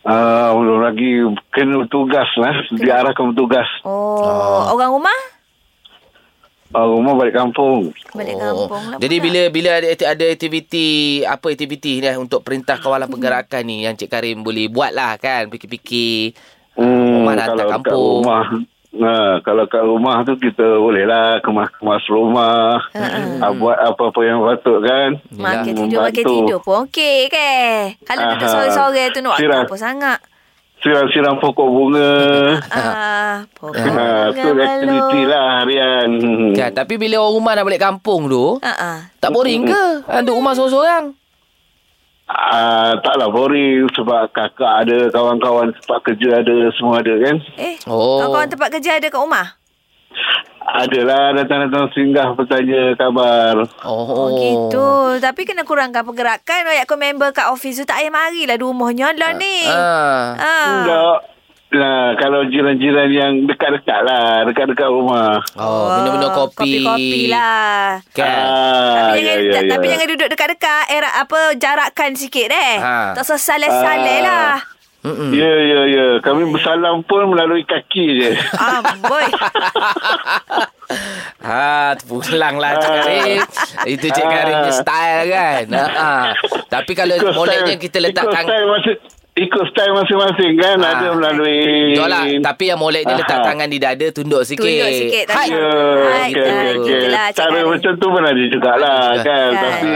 Uh, 0.05 0.53
lagi 0.85 1.25
kena 1.49 1.81
bertugas 1.81 2.29
lah. 2.37 2.61
Diarahkan 2.69 3.33
bertugas. 3.33 3.65
Oh, 3.81 4.21
Ah. 4.21 4.69
orang 4.69 5.01
rumah? 5.01 5.32
Uh, 6.73 6.87
rumah 6.89 7.13
balik 7.13 7.37
kampung. 7.37 7.93
Balik 8.17 8.35
kampung 8.41 8.83
lah. 8.89 8.97
Oh. 8.97 9.01
Jadi 9.01 9.15
pula. 9.21 9.25
bila 9.29 9.41
bila 9.53 9.69
ada 9.77 9.87
ada 9.93 10.25
aktiviti 10.25 10.87
apa 11.21 11.45
aktiviti 11.53 12.01
ni 12.01 12.09
untuk 12.17 12.41
perintah 12.41 12.81
kawalan 12.81 13.05
pergerakan 13.05 13.61
ni 13.69 13.85
yang 13.85 13.93
Cik 13.93 14.09
Karim 14.09 14.41
boleh 14.41 14.73
buat 14.73 14.89
lah 14.89 15.21
kan 15.21 15.53
fikir-fikir. 15.53 16.33
Hmm, 16.73 17.21
Rumah 17.21 17.33
nak 17.37 17.45
hantar 17.45 17.53
kalau 17.53 17.61
kat 17.61 17.73
kampung. 17.77 18.17
rumah, 18.25 18.45
Nah, 18.93 19.41
kalau 19.41 19.65
kat 19.65 19.81
rumah 19.81 20.21
tu 20.21 20.37
kita 20.37 20.77
boleh 20.77 21.09
lah 21.09 21.41
kemas-kemas 21.41 22.05
rumah. 22.13 22.77
Uh, 22.93 23.53
buat 23.57 23.77
apa-apa 23.81 24.21
yang 24.21 24.37
patut 24.45 24.85
kan. 24.85 25.17
Makan 25.33 25.73
tidur, 25.73 26.05
makan 26.05 26.25
tidur 26.29 26.59
pun 26.61 26.85
okey 26.85 27.25
ke? 27.25 27.53
Kalau 28.05 28.21
duduk 28.37 28.49
Aha. 28.49 28.53
sore-sore 28.53 29.03
tu 29.09 29.25
nak 29.25 29.41
apa 29.41 29.75
sangat? 29.81 30.21
Siram-siram 30.83 31.39
pokok 31.39 31.63
bunga. 31.65 32.11
Ah, 32.67 33.47
pokok 33.55 33.87
ha, 33.87 34.27
tu 34.29 34.51
aktiviti 34.51 35.21
lah 35.23 35.63
harian. 35.63 36.09
Kan, 36.51 36.75
tapi 36.75 36.99
bila 36.99 37.23
orang 37.23 37.33
rumah 37.33 37.51
nak 37.55 37.63
balik 37.63 37.79
kampung 37.81 38.27
tu, 38.27 38.59
Ah, 38.59 38.75
ah. 38.75 38.97
tak 39.15 39.31
boring 39.31 39.63
ke? 39.63 39.83
Ah, 40.03 40.19
Duduk 40.19 40.43
rumah 40.43 40.51
seorang-seorang. 40.51 41.15
Ah, 42.25 42.99
taklah 42.99 43.31
boring 43.31 43.87
sebab 43.95 44.27
kakak 44.31 44.83
ada, 44.83 45.07
kawan-kawan 45.07 45.71
tempat 45.73 45.99
kerja 46.03 46.43
ada, 46.43 46.55
semua 46.75 46.99
ada 46.99 47.15
kan. 47.17 47.35
Eh, 47.55 47.75
Oh. 47.87 48.19
kawan-kawan 48.19 48.51
tempat 48.51 48.69
kerja 48.73 48.99
ada 48.99 49.07
kat 49.07 49.19
rumah? 49.19 49.55
Adalah 50.65 51.35
datang-datang 51.35 51.91
singgah 51.91 52.31
bertanya 52.31 52.95
kabar. 52.95 53.67
Oh, 53.83 54.07
Oh, 54.07 54.27
gitu. 54.33 54.87
Tapi 55.19 55.43
kena 55.43 55.61
kurangkan 55.61 56.01
pergerakan. 56.01 56.63
Banyak 56.63 56.85
kau 56.85 56.95
member 56.95 57.29
kat 57.29 57.47
office 57.47 57.77
tu 57.77 57.85
tak 57.85 57.99
payah 57.99 58.09
marilah 58.09 58.55
di 58.55 58.63
rumahnya 58.63 59.11
lah 59.11 59.31
ni. 59.33 59.65
Ah. 59.65 60.33
Ah. 60.33 60.67
Enggak. 60.73 61.17
Nah, 61.73 62.13
kalau 62.15 62.45
jiran-jiran 62.45 63.09
yang 63.09 63.33
dekat-dekat 63.43 64.05
lah, 64.05 64.45
dekat-dekat 64.45 64.85
rumah. 64.85 65.41
Oh, 65.57 65.89
minum-minum 65.97 66.29
kopi. 66.31 66.85
Kopi-kopi 66.85 67.21
lah. 67.27 67.97
Kan? 68.13 68.29
Ah, 68.29 69.09
Tapi, 69.09 69.19
ya, 69.19 69.33
jangan, 69.33 69.41
ya, 69.41 69.71
tapi 69.73 69.85
ya. 69.85 69.91
jangan 69.91 70.07
duduk 70.07 70.27
dekat-dekat. 70.29 70.83
Era 70.87 71.09
apa 71.17 71.39
jarakkan 71.57 72.13
sikit 72.13 72.47
eh. 72.47 72.77
Ha. 72.77 73.17
Tak 73.17 73.25
usah 73.25 73.41
saleh-saleh 73.41 74.17
Ah. 74.17 74.23
lah. 74.23 74.53
Mm-mm. 75.03 75.29
Ya, 75.31 75.51
ya, 75.61 75.81
ya. 75.85 76.05
Kami 76.19 76.47
bersalam 76.47 77.03
pun 77.03 77.27
melalui 77.27 77.63
kaki 77.63 78.05
je. 78.17 78.29
Amboi. 78.53 79.27
Ha, 81.41 81.97
pulang 81.99 82.55
lah 82.55 82.77
Cik 82.77 82.91
Karim. 83.01 83.41
Itu 83.89 84.05
Cik 84.05 84.25
Karim 84.25 84.55
punya 84.61 84.73
style 84.73 85.25
kan. 85.27 85.63
Ha, 85.69 85.85
ha. 85.89 86.13
Tapi 86.69 86.91
kalau 86.93 87.15
Ikut 87.15 87.33
moleknya 87.33 87.73
style- 87.73 87.81
kita 87.81 87.97
letak 87.99 88.23
ikut 88.23 88.31
tang 88.31 88.45
style 88.45 88.67
masing 88.69 88.97
ikut 89.33 89.65
style 89.65 89.93
masing-masing 89.95 90.51
kan 90.55 90.77
Ah. 90.77 90.91
ada 90.93 91.07
melalui 91.11 91.57
Betul 91.89 92.05
lah 92.05 92.23
Tapi 92.45 92.63
yang 92.63 92.77
molek 92.77 93.01
dia 93.01 93.15
letak 93.17 93.39
Ah. 93.39 93.45
tangan 93.47 93.65
di 93.65 93.77
dada 93.77 94.07
Tunduk 94.07 94.45
sikit 94.45 94.61
Tunduk 94.61 94.91
sikit 94.93 95.25
Hai. 95.27 95.47
Ya, 95.49 95.57
Hai, 95.57 96.29
okey, 96.29 96.33
kan. 96.37 96.53
okey, 96.53 96.73
okey. 96.77 96.93
Itulah, 96.93 97.25
Cik 97.27 97.37
Cara 97.41 97.59
macam 97.65 97.91
tu 97.95 98.07
pun 98.07 98.21
ada 98.23 98.43
jugalah 98.45 99.01
kan. 99.17 99.23
Kan. 99.25 99.51
Tapi 99.57 99.93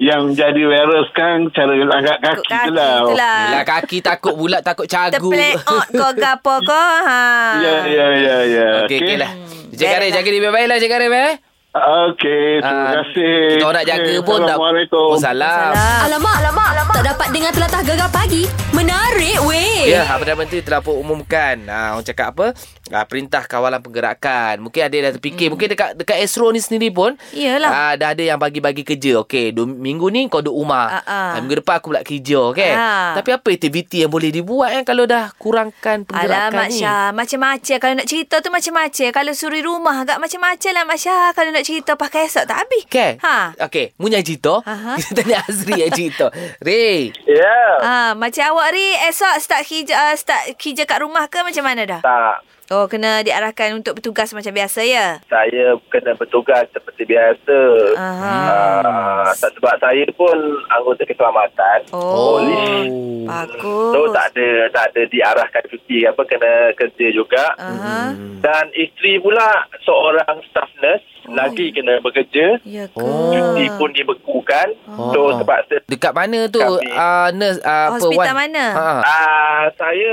yang 0.00 0.32
jadi 0.32 0.56
viral 0.56 1.04
sekarang 1.12 1.52
cara 1.52 1.76
angkat 1.76 2.18
kaki, 2.24 2.48
Kaki 2.48 2.66
tu 2.66 2.72
lah. 2.72 2.92
itulah. 3.04 3.36
Yelah 3.44 3.64
kaki 3.68 3.98
takut 4.00 4.32
bulat 4.32 4.64
Takut 4.64 4.88
cagu 4.88 5.28
Terpleot 5.28 5.86
ko 5.92 6.06
gapo 6.24 6.54
ko. 6.64 6.82
Ha. 7.04 7.20
Ya, 7.60 7.76
ya, 7.84 8.06
ya, 8.16 8.36
ya. 8.48 8.68
Okey 8.88 8.96
okay. 8.96 9.16
lah 9.20 9.32
Cik 9.70 9.76
Baiklah. 9.76 9.92
Karim 10.00 10.10
jaga 10.16 10.28
diri 10.32 10.40
baik-baik 10.40 10.66
lah 10.72 10.76
Cik 10.80 10.90
Karim 10.90 11.12
eh 11.12 11.32
Okey, 11.70 12.58
terima 12.58 12.82
Ah, 12.82 12.92
kasih. 12.98 13.54
Kita 13.54 13.64
orang 13.64 13.78
nak 13.78 13.86
jaga 13.86 14.02
Okey, 14.10 14.18
pun 14.20 14.38
tak 14.40 14.48
Assalamualaikum. 14.50 15.06
Oh 15.06 15.14
salam 15.16 15.70
Salam. 15.70 16.00
Alamak, 16.02 16.34
alamak, 16.36 16.68
alamak. 16.68 16.94
Tak 16.98 17.04
dapat 17.06 17.26
dengar 17.30 17.50
telatah 17.54 17.82
gegar 17.86 18.10
pagi. 18.10 18.42
Menarik 18.74 19.38
weh. 19.46 19.86
Ya, 19.86 20.02
Perdana 20.10 20.34
Menteri 20.36 20.60
telah 20.60 20.78
pun 20.78 20.94
umumkan 20.94 21.56
ha, 21.66 21.94
Orang 21.94 22.04
cakap 22.04 22.30
apa 22.30 22.46
ha, 22.90 23.02
Perintah 23.02 23.42
kawalan 23.42 23.80
pergerakan 23.80 24.60
Mungkin 24.60 24.76
ada 24.78 24.92
yang 24.92 25.04
dah 25.04 25.14
terfikir 25.16 25.48
Mungkin 25.48 25.66
dekat 25.66 25.90
dekat 25.96 26.16
Astro 26.16 26.48
ni 26.48 26.60
sendiri 26.60 26.88
pun 26.90 27.16
Iyalah. 27.30 27.70
ha, 27.70 27.82
Dah 27.94 28.12
ada 28.12 28.22
yang 28.22 28.36
bagi-bagi 28.36 28.84
kerja 28.84 29.18
Okey, 29.18 29.50
dua 29.50 29.64
minggu 29.64 30.06
ni 30.08 30.28
kau 30.28 30.38
duduk 30.38 30.52
rumah 30.54 30.86
Ah, 30.92 31.02
ah. 31.02 31.26
ha, 31.32 31.38
Minggu 31.38 31.58
depan 31.58 31.74
aku 31.76 31.90
pula 31.90 32.04
kerja 32.04 32.38
okay? 32.46 32.70
Ah. 32.70 33.16
Tapi 33.16 33.30
apa 33.32 33.48
aktiviti 33.48 34.00
yang 34.00 34.12
boleh 34.12 34.30
dibuat 34.30 34.70
kan 34.70 34.84
Kalau 34.86 35.04
dah 35.04 35.32
kurangkan 35.34 36.04
pergerakan 36.04 36.52
Alamak 36.52 36.68
ni 36.68 36.78
Syah 36.78 37.06
Macam-macam 37.10 37.76
Kalau 37.78 37.94
nak 37.96 38.06
cerita 38.06 38.36
tu 38.38 38.48
macam-macam 38.48 39.08
Kalau 39.10 39.32
suri 39.32 39.60
rumah 39.60 39.96
agak 39.98 40.18
macam-macam 40.18 40.70
lah 40.70 40.84
Mak 40.84 40.98
Syah 40.98 41.26
Kalau 41.32 41.50
nak 41.50 41.59
cerita 41.64 41.94
pakai 41.94 42.26
esok 42.26 42.44
tak 42.48 42.58
habis 42.66 42.84
Okay. 42.90 43.22
Ha. 43.22 43.54
Okay. 43.70 43.94
Mu 44.00 44.10
cerita. 44.10 44.64
Aha. 44.66 44.96
Kita 44.98 45.22
tanya 45.22 45.46
Azri 45.46 45.78
yang 45.78 45.92
cerita. 45.94 46.26
Ray. 46.58 47.14
Ya. 47.28 47.60
Ha, 47.80 47.94
macam 48.18 48.42
awak 48.56 48.74
Ri 48.74 48.86
esok 49.06 49.34
start 49.38 49.62
kerja 49.62 49.94
uh, 49.94 50.14
start 50.18 50.58
kerja 50.58 50.82
kat 50.82 50.98
rumah 51.06 51.30
ke 51.30 51.38
macam 51.46 51.62
mana 51.62 51.86
dah? 51.86 52.00
Tak. 52.02 52.36
Oh 52.70 52.86
kena 52.86 53.26
diarahkan 53.26 53.82
untuk 53.82 53.98
bertugas 53.98 54.30
macam 54.30 54.54
biasa 54.54 54.86
ya. 54.86 55.18
Saya 55.26 55.74
kena 55.90 56.14
bertugas 56.14 56.70
seperti 56.70 57.02
biasa. 57.02 57.58
Aha. 57.98 58.38
Uh, 58.86 59.30
sebab 59.34 59.74
saya 59.82 60.06
pun 60.14 60.38
anggota 60.70 61.02
keselamatan. 61.02 61.90
Oh. 61.90 62.38
Polis. 62.38 62.86
Bagus. 63.26 63.90
So 63.90 64.00
tak 64.14 64.30
ada 64.34 64.70
tak 64.70 64.84
ada 64.94 65.02
diarahkan 65.10 65.66
cuti 65.66 66.06
apa 66.06 66.22
kena 66.22 66.70
kerja 66.78 67.06
juga. 67.10 67.58
Aha. 67.58 68.14
Dan 68.38 68.64
isteri 68.78 69.18
pula 69.18 69.66
seorang 69.82 70.38
staff 70.46 70.70
nurse. 70.78 71.09
Lagi 71.32 71.66
kena 71.70 71.98
bekerja. 71.98 72.58
Ya 72.62 72.84
ke? 72.86 72.96
Oh. 72.96 73.30
Cuti 73.30 73.66
pun 73.74 73.90
dibekukan. 73.90 74.68
Oh. 74.88 75.10
So 75.10 75.20
terpaksa 75.36 75.82
Dekat 75.86 76.12
mana 76.12 76.46
tu 76.46 76.58
Kami. 76.58 76.86
uh, 76.88 77.28
nurse 77.32 77.58
uh, 77.60 77.88
apa 77.88 77.94
Hospital 77.96 78.30
Wan? 78.30 78.38
mana? 78.38 78.64
Ha. 78.70 78.90
Ah, 79.00 79.62
saya 79.74 80.12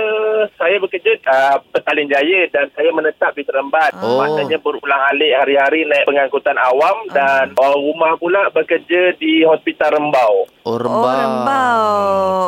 saya 0.53 0.75
bekerja 0.77 1.11
uh, 1.23 1.55
Petaling 1.69 2.07
Jaya 2.07 2.49
dan 2.49 2.65
saya 2.71 2.89
menetap 2.89 3.31
di 3.31 3.43
Seremban. 3.43 3.91
Oh. 3.97 4.19
Maknanya 4.19 4.57
berulang 4.57 5.01
alik 5.07 5.33
hari-hari 5.35 5.83
naik 5.83 6.03
pengangkutan 6.03 6.57
awam 6.57 6.97
Ah. 7.07 7.13
dan 7.13 7.45
orang 7.55 7.81
rumah 7.83 8.11
pula 8.15 8.49
bekerja 8.49 9.13
di 9.15 9.43
Hospital 9.43 9.95
Rembau. 9.95 10.49
Oh, 10.63 10.67
Oh 10.67 10.77
rembau. 10.77 11.13
rembau. 11.13 11.85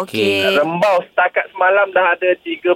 Okey. 0.03 0.43
Okey. 0.43 0.57
Rembau 0.57 0.95
setakat 1.03 1.45
semalam 1.49 1.87
dah 1.89 2.13
ada 2.13 2.29
30 2.35 2.75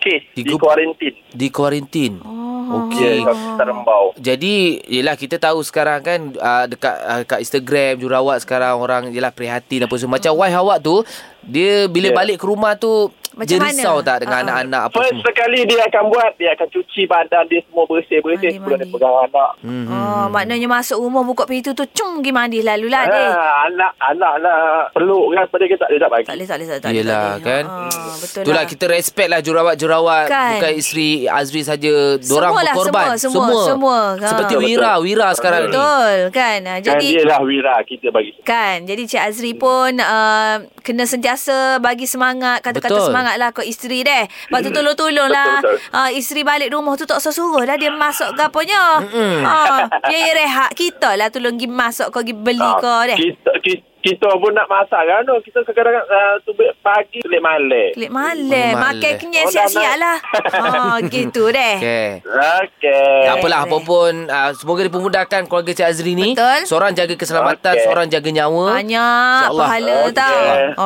kes 0.00 0.22
di 0.32 0.42
kuarantin. 0.50 1.14
Di 1.30 1.46
kuarantin. 1.48 2.12
Oh. 2.24 2.48
Okey. 2.70 3.18
Ya, 3.20 3.26
Hospital 3.26 3.66
Rembau. 3.66 4.04
Jadi 4.14 4.78
Yelah 4.86 5.18
kita 5.18 5.42
tahu 5.42 5.58
sekarang 5.58 6.06
kan 6.06 6.20
uh, 6.38 6.70
Dekat 6.70 6.94
uh, 7.02 7.22
kat 7.26 7.42
Instagram 7.42 7.98
Jurawat 7.98 8.46
sekarang 8.46 8.78
Orang 8.78 9.10
Yelah 9.10 9.34
prihatin 9.34 9.90
apa 9.90 9.94
semua 9.98 10.22
Macam 10.22 10.38
wife 10.38 10.54
awak 10.54 10.78
tu 10.78 11.02
Dia 11.42 11.90
bila 11.90 12.10
Ya. 12.10 12.14
balik 12.14 12.38
ke 12.38 12.46
rumah 12.46 12.78
tu 12.78 13.10
Macam 13.40 13.48
Dia 13.50 13.62
mana? 13.62 13.72
risau 13.72 13.96
tak 14.00 14.16
Dengan 14.20 14.36
ah. 14.36 14.44
anak-anak 14.44 14.82
apa 14.84 14.94
First 14.94 15.08
semua 15.10 15.24
sekali 15.24 15.58
dia 15.64 15.80
akan 15.82 16.02
buat, 16.06 16.30
dia 16.36 16.50
akan 16.52 16.68
cuci 16.68 17.02
badan 17.06 17.44
dia 17.48 17.60
semua 17.64 17.84
bersih-bersih 17.86 18.36
Mandi, 18.46 18.56
sebelum 18.60 18.76
dia 18.76 18.88
pegang 18.90 19.16
anak. 19.18 19.50
hmm. 19.58 19.84
Oh, 19.90 20.26
maknanya 20.28 20.68
masuk 20.68 20.98
rumah 20.98 21.22
buka 21.22 21.44
pintu 21.44 21.72
tu 21.72 21.88
cum 21.88 22.20
pergi 22.20 22.30
mandi 22.30 22.60
lalu 22.60 22.86
lah 22.86 23.08
deh. 23.08 23.30
Ah, 23.30 23.64
anak 23.64 23.92
anak 23.98 24.32
nak 24.38 24.58
peluk 24.92 25.32
kan 25.32 25.44
pada 25.48 25.64
kita 25.64 25.78
tak 25.78 25.88
boleh 25.88 25.98
tak 25.98 26.10
bagi. 26.10 26.26
Tak 26.26 26.34
boleh, 26.34 26.46
tak 26.46 26.56
boleh, 26.56 26.68
tak 26.68 26.80
boleh. 26.82 26.92
Yelah 26.92 27.24
tak 27.30 27.40
kan 27.40 27.64
Ha, 27.70 27.86
betul 28.18 28.42
Itulah 28.42 28.56
lah. 28.58 28.66
kita 28.66 28.84
respect 28.86 29.28
lah 29.28 29.40
jurawat-jurawat 29.40 30.26
Kan. 30.26 30.50
Bukan 30.52 30.72
isteri 30.74 31.08
Azri 31.24 31.62
saja 31.62 31.94
Diorang 32.18 32.52
Semualah, 32.52 32.74
berkorban 32.74 33.06
semua, 33.14 33.46
semua, 33.46 33.62
semua. 33.64 33.98
Ha. 34.16 34.26
Seperti 34.26 34.54
Betul, 34.54 34.66
Wira 34.66 34.90
betul. 34.90 35.04
Wira 35.06 35.28
sekarang 35.32 35.60
ni 35.60 35.68
Betul 35.70 36.16
kan. 36.30 36.58
Kan 36.60 36.80
Jadi 36.82 37.06
dia 37.08 37.22
lah 37.24 37.40
wira 37.40 37.74
kita 37.82 38.06
bagi. 38.10 38.30
Kan 38.42 38.76
Jadi 38.84 39.02
Cik 39.06 39.22
Azri 39.22 39.52
pun 39.54 39.92
uh, 39.96 40.56
Kena 40.80 41.04
sentiasa 41.04 41.56
Bagi 41.78 42.04
semangat 42.04 42.60
Kata-kata 42.60 42.90
Betul. 42.90 43.06
semangat 43.06 43.29
lah 43.34 43.50
Kau 43.50 43.60
isteri 43.60 44.00
deh. 44.00 44.24
Lepas 44.24 44.60
tu 44.62 44.70
tolong-tolong 44.70 45.28
lah 45.28 45.60
Betul, 45.60 45.76
betul. 45.76 45.98
uh, 45.98 46.10
Isteri 46.10 46.40
balik 46.42 46.68
rumah 46.70 46.94
tu 46.94 47.04
Tak 47.04 47.18
usah 47.18 47.30
suruh 47.30 47.62
lah 47.62 47.74
Dia 47.74 47.90
masuk 47.90 48.32
gaponya 48.34 49.02
uh, 49.02 49.78
Dia 50.06 50.32
rehat 50.32 50.70
Kita 50.72 51.14
lah 51.14 51.28
tolong 51.28 51.54
pergi 51.54 51.68
masuk 51.68 52.08
Kau 52.08 52.22
pergi 52.22 52.32
beli 52.32 52.62
Ah, 52.62 52.78
kau 52.78 53.02
deh. 53.04 53.18
Kita, 53.18 53.52
kita, 53.60 53.89
kita 54.00 54.28
pun 54.34 54.50
nak 54.50 54.66
masak 54.66 55.02
kan. 55.02 55.22
no. 55.22 55.36
Kita 55.40 55.60
kadang-kadang 55.62 56.04
uh, 56.04 56.34
tubik 56.42 56.72
pagi 56.80 57.20
tulik 57.20 57.38
malam. 57.38 57.92
Klik 57.92 58.08
malam 58.08 58.72
Makan 58.74 59.12
kenyang 59.16 59.42
Oh, 59.42 59.48
dah 59.48 59.54
siap-siap 59.62 59.94
lah 59.96 60.16
oh, 60.56 60.96
Gitu 61.12 61.42
deh 61.48 61.76
Okay 61.76 62.08
Okey. 62.22 63.16
Tak 63.24 63.34
apalah 63.36 63.60
boleh. 63.60 63.70
apa 63.70 63.76
pun 63.82 64.12
uh, 64.26 64.50
Semoga 64.52 64.80
dipermudahkan 64.82 65.40
keluarga 65.44 65.72
Cik 65.72 65.86
Azri 65.86 66.12
ni 66.12 66.32
Betul. 66.32 66.60
Seorang 66.64 66.92
jaga 66.92 67.14
keselamatan 67.14 67.72
Okey. 67.72 67.84
Seorang 67.84 68.06
jaga 68.08 68.28
nyawa 68.30 68.66
Banyak 68.74 69.44
pahala 69.50 69.96
Okey. 70.02 70.12
tau 70.12 70.40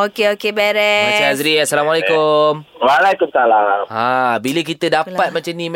Okey 0.04 0.26
okey 0.35 0.50
beres 0.50 1.09
kasih 1.12 1.28
Azri 1.30 1.54
Assalamualaikum 1.59 2.62
Waalaikumsalam. 2.76 3.88
Ha, 3.88 4.37
bila 4.38 4.61
kita 4.61 4.92
dapat 4.92 5.16
Itulah. 5.16 5.33
macam 5.33 5.52
ni 5.54 5.66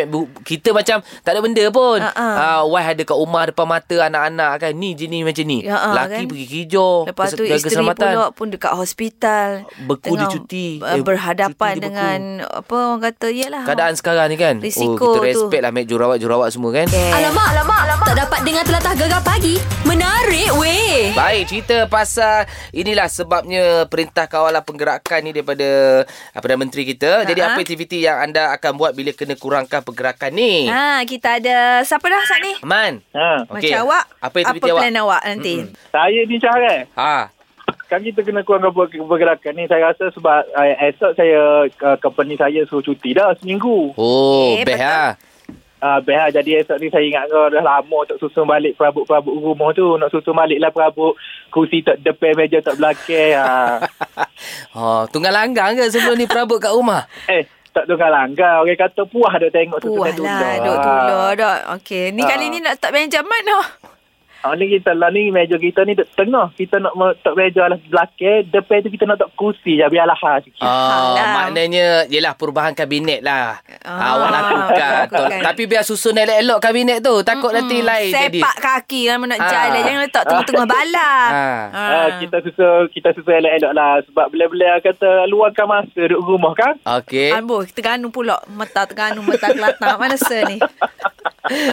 kita 0.44 0.68
macam 0.70 0.96
tak 1.24 1.32
ada 1.32 1.40
benda 1.40 1.64
pun. 1.70 1.98
Ha, 1.98 2.12
Ha, 2.12 2.26
ha. 2.36 2.48
wife 2.62 2.84
ada 2.86 3.02
kat 3.02 3.16
rumah 3.16 3.48
depan 3.48 3.64
mata 3.64 3.96
anak-anak 4.02 4.52
kan. 4.58 4.72
Ni 4.72 4.92
jenis 4.92 5.24
macam 5.24 5.44
ni. 5.46 5.64
Ya, 5.64 5.76
ha, 5.78 5.88
Laki 5.94 6.12
kan? 6.14 6.24
pergi 6.28 6.44
kerja. 6.46 6.88
Lepas 7.08 7.27
tu 7.30 7.42
jaga 7.42 7.56
isteri 7.56 7.70
keselamatan. 7.70 8.10
pula 8.10 8.28
pun 8.30 8.46
dekat 8.48 8.72
hospital. 8.72 9.48
Beku 9.80 10.06
dia 10.10 10.20
Tengah, 10.20 10.30
cuti. 10.30 10.66
uh, 10.78 10.88
Eh, 10.90 11.02
berhadapan 11.02 11.50
cuti 11.70 11.80
dia 11.80 11.82
beku. 11.82 11.86
dengan 11.90 12.20
apa 12.44 12.74
orang 12.74 13.00
kata 13.02 13.26
yalah. 13.28 13.64
Keadaan 13.64 13.94
sekarang 13.94 14.26
ni 14.26 14.36
kan. 14.36 14.54
Risiko 14.58 14.94
oh, 14.94 14.98
kita 15.10 15.18
tu. 15.18 15.24
respect 15.24 15.60
lah 15.60 15.70
Mat 15.70 15.84
jurawat-jurawat 15.84 16.48
semua 16.48 16.70
kan. 16.72 16.86
Okay. 16.86 17.10
Alamak, 17.10 17.46
alamak, 17.50 17.80
alamak. 17.82 18.06
Tak 18.06 18.16
dapat 18.18 18.40
dengar 18.42 18.62
telatah 18.62 18.94
gegar 18.94 19.22
pagi. 19.22 19.54
Menarik 19.84 20.50
weh. 20.54 21.10
Baik, 21.10 21.42
cerita 21.46 21.84
pasal 21.86 22.44
inilah 22.70 23.06
sebabnya 23.06 23.64
Perintah 23.84 24.24
Kawalan 24.24 24.60
Penggerakan 24.60 25.20
ni 25.20 25.30
daripada 25.32 26.02
Perdana 26.32 26.60
Menteri 26.60 26.84
kita. 26.84 27.24
Jadi 27.24 27.40
Ha-ha. 27.40 27.52
apa 27.52 27.60
aktiviti 27.60 27.98
yang 27.98 28.18
anda 28.20 28.52
akan 28.52 28.76
buat 28.76 28.92
bila 28.92 29.10
kena 29.10 29.34
kurangkan 29.34 29.80
pergerakan 29.80 30.30
ni? 30.30 30.66
Ha, 30.66 31.02
kita 31.02 31.38
ada 31.38 31.56
siapa 31.82 32.04
dah 32.04 32.20
saat 32.22 32.40
ni? 32.40 32.52
Man. 32.62 33.00
Ha. 33.10 33.48
Okey. 33.48 33.70
Macam 33.70 33.78
awak. 33.86 34.04
Apa 34.18 34.36
aktiviti 34.42 34.68
awak? 34.68 34.80
plan 34.80 34.96
awak 34.98 35.22
nanti? 35.24 35.54
Mm-mm. 35.58 35.74
Saya 35.88 36.20
ni 36.22 36.36
cara. 36.36 36.74
Ha. 36.94 37.17
Kan 37.88 38.04
kita 38.04 38.20
kena 38.20 38.40
kurangkan 38.42 38.68
per- 38.70 38.92
pergerakan 38.92 39.52
ni. 39.54 39.64
Saya 39.64 39.88
rasa 39.88 40.12
sebab 40.12 40.44
uh, 40.46 40.66
esok 40.84 41.12
saya, 41.14 41.40
uh, 41.64 41.96
company 41.96 42.36
saya 42.36 42.60
suruh 42.62 42.80
cuti 42.82 43.10
dah 43.10 43.32
seminggu. 43.34 43.96
Oh, 43.96 44.52
Eh, 44.52 44.62
best 44.62 44.76
lah. 44.78 45.16
Uh, 45.78 45.98
best 45.98 46.18
lah. 46.18 46.28
Jadi 46.30 46.50
esok 46.54 46.76
ni 46.76 46.88
saya 46.88 47.00
ingat 47.02 47.24
kau 47.26 47.48
dah 47.48 47.58
lama 47.58 47.98
tak 48.04 48.18
susun 48.18 48.44
balik 48.44 48.74
perabot-perabot 48.74 49.32
rumah 49.32 49.72
tu. 49.72 49.96
Nak 49.96 50.10
susun 50.10 50.32
balik 50.32 50.58
lah 50.58 50.68
perabot 50.68 51.16
kursi 51.48 51.80
tak 51.80 51.98
depan 51.98 52.36
meja 52.36 52.60
tak 52.60 52.76
belakang. 52.76 53.32
Ha. 53.34 53.80
oh, 54.76 55.08
tunggal 55.08 55.32
langgang 55.32 55.72
ke 55.72 55.88
sebelum 55.88 56.14
ni 56.14 56.24
perabot 56.24 56.58
kat 56.58 56.70
rumah? 56.70 57.08
eh, 57.32 57.48
tak 57.70 57.88
tunggal 57.88 58.10
langgar. 58.10 58.60
Orang 58.60 58.76
kata 58.76 59.02
puas 59.06 59.32
dah 59.32 59.48
tengok 59.48 59.80
Puas 59.80 60.12
tu. 60.12 60.28
lah 60.28 60.60
duk 60.60 60.76
Ah. 60.76 60.84
tula 60.84 61.28
dok. 61.32 61.58
Okey, 61.80 62.12
ni 62.12 62.20
Ah. 62.20 62.28
kali 62.28 62.44
ni 62.48 62.60
nak 62.60 62.76
letak 62.76 62.92
Benjamin 62.92 63.42
dah. 63.46 63.64
Ah, 64.38 64.54
ni 64.54 64.70
kita 64.70 64.94
lah 64.94 65.10
ni 65.10 65.28
meja 65.28 65.54
kita 65.54 65.82
ni 65.82 65.92
tengah. 65.94 66.54
Kita 66.54 66.78
nak 66.78 66.94
letak 66.94 67.34
meja 67.34 67.66
lah 67.66 67.74
belakang. 67.82 68.46
Depan 68.46 68.80
tu 68.80 68.88
kita 68.88 69.02
nak 69.02 69.18
letak 69.18 69.34
kursi 69.34 69.74
je. 69.74 69.82
Biarlah 69.84 70.14
ha 70.14 70.38
sikit. 70.38 70.62
Oh, 70.62 70.68
Alah. 70.68 71.26
maknanya 71.42 72.06
yelah 72.06 72.32
perubahan 72.32 72.70
kabinet 72.70 73.18
lah. 73.20 73.58
Ah, 73.82 74.14
Awak 74.14 74.28
lakukan. 74.30 74.90
lakukan. 75.04 75.40
Tapi 75.42 75.62
biar 75.64 75.82
susun 75.82 76.14
elok-elok 76.14 76.58
kabinet 76.58 76.98
tu. 77.00 77.18
Takut 77.20 77.50
nanti 77.50 77.82
lain 77.82 78.08
jadi. 78.08 78.38
Sepak 78.38 78.56
kaki 78.56 79.00
kan 79.06 79.18
nak 79.20 79.36
Ah. 79.36 79.48
jalan. 79.48 79.80
Jangan 79.82 80.02
letak 80.02 80.24
tengah-tengah 80.24 80.66
bala. 80.66 81.10
Ah. 81.10 81.62
Ah, 81.74 82.08
kita 82.16 82.36
susun 82.40 82.86
kita 82.90 83.08
susun 83.12 83.34
elok-elok 83.34 83.72
lah 83.72 83.92
sebab 84.04 84.26
bila-bila 84.30 84.78
kata 84.78 85.26
luangkan 85.26 85.66
masa 85.66 86.00
duduk 86.00 86.22
rumah 86.24 86.54
kan. 86.54 86.74
Okey. 86.96 87.34
Ambo, 87.34 87.66
Terengganu 87.66 88.08
pula. 88.08 88.38
Mata 88.48 88.86
Terengganu, 88.86 89.26
mata 89.26 89.50
Kelantan. 89.50 89.98
Mana 89.98 90.14
se 90.14 90.38
ni? 90.46 90.56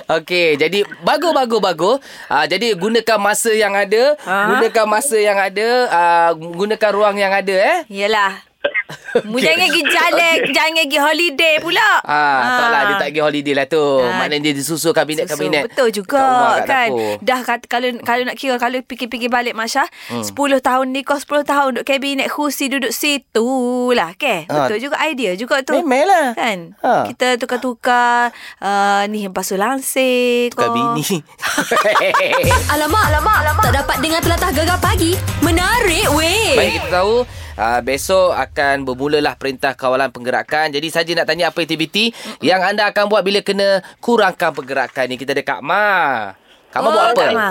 Okey, 0.08 0.56
jadi 0.56 0.88
bagus 1.04 1.32
bagus 1.32 1.60
bagus. 1.60 1.96
Ah 2.28 2.46
jadi 2.46 2.74
gunakan 2.76 3.20
masa 3.20 3.52
yang 3.52 3.76
ada, 3.76 4.16
Ha? 4.24 4.38
gunakan 4.56 4.86
masa 4.88 5.18
yang 5.20 5.36
ada, 5.36 5.68
ah 5.92 6.30
gunakan 6.34 6.92
ruang 6.96 7.18
yang 7.20 7.34
ada 7.34 7.56
eh. 7.56 7.78
Yelah. 7.88 8.40
Mu 9.26 9.40
jangan 9.40 9.68
pergi 9.72 9.84
jalan, 9.88 10.38
jangan 10.52 10.84
pergi 10.86 11.00
holiday 11.00 11.56
pula. 11.64 11.90
Ah, 12.04 12.60
tak 12.60 12.70
lah 12.70 12.82
dia 12.86 12.96
tak 13.00 13.08
pergi 13.10 13.22
holiday 13.24 13.54
lah 13.56 13.66
tu. 13.66 13.86
Ah. 14.04 14.20
Maknanya 14.22 14.44
dia 14.52 14.54
disusul 14.54 14.92
kabinet-kabinet. 14.92 15.62
Susu. 15.64 15.70
Betul 15.72 15.88
juga 15.96 16.22
kat 16.62 16.68
kan. 16.68 16.90
dapur. 16.92 17.16
Dah 17.24 17.40
kata, 17.42 17.66
kalau 17.66 17.90
kalau 18.04 18.22
nak 18.28 18.36
kira 18.36 18.56
kalau 18.60 18.78
fikir-fikir 18.84 19.30
balik 19.32 19.56
Masya, 19.56 19.88
hmm. 20.12 20.22
10 20.22 20.36
tahun 20.62 20.86
nikah 20.92 21.18
10 21.18 21.48
tahun 21.48 21.70
duduk 21.80 21.86
kabinet 21.88 22.28
kursi 22.30 22.68
duduk 22.70 22.92
situ 22.92 23.50
lah 23.96 24.14
ke. 24.20 24.46
Ah. 24.52 24.68
Betul 24.68 24.84
juga 24.84 25.00
idea 25.08 25.32
juga 25.34 25.64
tu. 25.64 25.74
Memelah. 25.80 26.36
Kan? 26.36 26.76
Ha. 26.84 27.10
Kita 27.10 27.40
tukar-tukar 27.40 28.36
uh, 28.60 29.04
ni 29.10 29.26
basuh 29.32 29.58
langsir. 29.58 30.52
Tukar 30.54 30.70
kau. 30.70 30.76
bini. 30.76 31.24
Alamak, 32.70 33.04
alamak, 33.10 33.38
alamak. 33.48 33.64
Tak 33.66 33.76
dapat 33.82 33.98
dengar 34.04 34.20
telatah 34.22 34.52
gegar 34.52 34.80
pagi. 34.84 35.16
Menarik 35.42 36.12
weh. 36.14 36.54
Baik 36.54 36.72
kita 36.84 36.90
tahu 37.02 37.45
uh, 37.56 37.80
besok 37.82 38.36
akan 38.36 38.84
bermulalah 38.86 39.36
perintah 39.40 39.74
kawalan 39.76 40.12
penggerakan. 40.12 40.72
Jadi 40.72 40.88
saja 40.92 41.12
nak 41.16 41.28
tanya 41.28 41.52
apa 41.52 41.60
aktiviti 41.64 42.12
yang 42.44 42.62
anda 42.62 42.88
akan 42.92 43.08
buat 43.08 43.24
bila 43.24 43.42
kena 43.42 43.84
kurangkan 44.00 44.52
pergerakan 44.52 45.06
ni. 45.12 45.16
Kita 45.20 45.36
ada 45.36 45.44
Kak 45.44 45.62
Ma. 45.64 45.88
Kak 46.72 46.80
Ma 46.84 46.88
oh, 46.88 46.92
buat 46.92 47.06
apa? 47.12 47.24
Kak 47.24 47.34
Ma. 47.36 47.50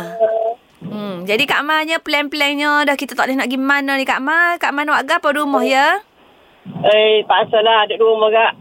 Hmm, 0.85 1.25
jadi 1.25 1.45
Kak 1.49 1.65
Manya 1.65 1.97
plan-plannya 1.97 2.85
dah 2.85 2.97
kita 2.97 3.17
tak 3.17 3.25
boleh 3.25 3.41
nak 3.41 3.49
pergi 3.49 3.61
mana 3.61 3.93
ni 3.97 4.05
Kak 4.05 4.21
Ma. 4.21 4.61
Kak 4.61 4.73
Ma 4.77 4.85
nak 4.85 5.09
apa 5.09 5.29
rumah 5.33 5.65
ya? 5.65 6.01
Eh, 6.65 7.25
paksa 7.29 7.61
lah 7.61 7.85
duduk 7.89 8.09
rumah 8.09 8.33
kak. 8.33 8.53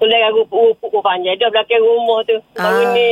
Tulis 0.00 0.16
dengan 0.18 0.34
rupu-rupu 0.34 0.88
pun 0.88 1.02
panjang. 1.04 1.36
Dia 1.36 1.52
belakang 1.52 1.84
rumah 1.84 2.24
tu. 2.24 2.36
Baru 2.56 2.80
Ah. 2.80 2.92
ni, 2.96 3.08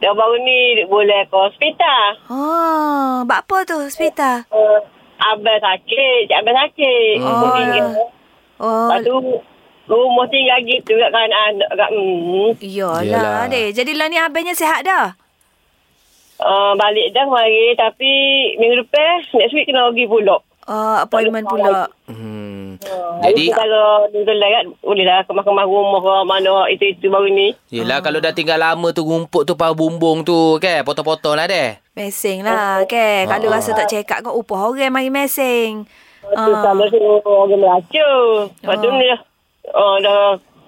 dia 0.00 0.10
baru 0.10 0.36
ni 0.40 0.82
boleh 0.88 1.28
ke 1.28 1.36
hospital. 1.36 2.04
Oh, 2.32 3.22
buat 3.28 3.44
apa 3.44 3.56
tu 3.68 3.76
hospital? 3.76 4.48
Uh, 4.48 4.80
abang 5.20 5.60
sakit, 5.60 6.20
cik 6.26 6.38
abang 6.40 6.56
sakit. 6.56 7.16
Oh. 7.20 7.28
Oh. 7.28 7.52
Tinggal. 7.54 7.86
Oh, 8.60 8.88
Lepas 8.92 9.00
tu, 9.08 9.16
rumah 9.88 10.26
tinggal 10.30 10.60
gitu 10.64 10.92
kat 10.96 11.10
kan 11.10 11.30
anak 11.32 11.70
kat 11.74 11.90
hmm. 11.90 12.50
Yalah. 12.62 13.02
iyalah 13.02 13.44
deh. 13.50 13.66
Jadi 13.74 13.92
lah 13.96 14.06
ni 14.06 14.16
abangnya 14.16 14.54
sihat 14.54 14.86
dah? 14.86 15.16
Uh, 16.40 16.72
balik 16.72 17.12
dah 17.12 17.28
mari 17.28 17.76
tapi 17.76 18.12
minggu 18.56 18.80
depan 18.80 19.28
next 19.36 19.52
week 19.52 19.68
kena 19.68 19.92
pergi 19.92 20.08
pula. 20.08 20.40
Oh, 20.70 20.96
appointment 21.02 21.44
pula. 21.50 21.90
Hmm. 22.06 22.78
Jadi 23.20 23.52
Jadi 23.52 23.52
kalau 23.52 24.08
dia 24.08 24.24
kan 24.24 24.64
boleh 24.80 25.04
lah 25.04 25.20
kemas-kemas 25.28 25.68
rumah 25.68 26.00
ke 26.00 26.14
mana 26.24 26.54
itu-itu 26.72 27.06
baru 27.12 27.28
ni. 27.28 27.52
Yelah 27.68 28.00
kalau 28.00 28.24
dah 28.24 28.32
tinggal 28.32 28.56
lama 28.56 28.88
tu 28.96 29.04
rumput 29.04 29.44
tu 29.44 29.52
pau 29.52 29.76
bumbung 29.76 30.24
tu 30.24 30.56
kan 30.56 30.80
potong-potong 30.86 31.36
lah 31.36 31.44
deh. 31.44 31.76
Mesing 32.00 32.40
lah, 32.40 32.88
ke. 32.88 33.28
Kalau 33.28 33.48
Ah. 33.52 33.54
rasa 33.54 33.76
tak 33.76 33.86
check 33.86 34.08
up 34.08 34.24
kau 34.24 34.40
upah 34.40 34.72
orang 34.72 34.88
mari 34.88 35.12
mesing. 35.12 35.84
Lepas 36.24 36.48
tu 36.48 36.52
sama 36.56 36.84
tu 36.88 36.96
orang 37.20 37.48
melacur. 37.54 38.48
Lepas 38.56 38.76
tu 38.78 38.88
Ah. 38.88 38.96
ni 38.96 39.04
dah, 39.04 39.20
oh, 39.74 39.94
dah 40.00 40.20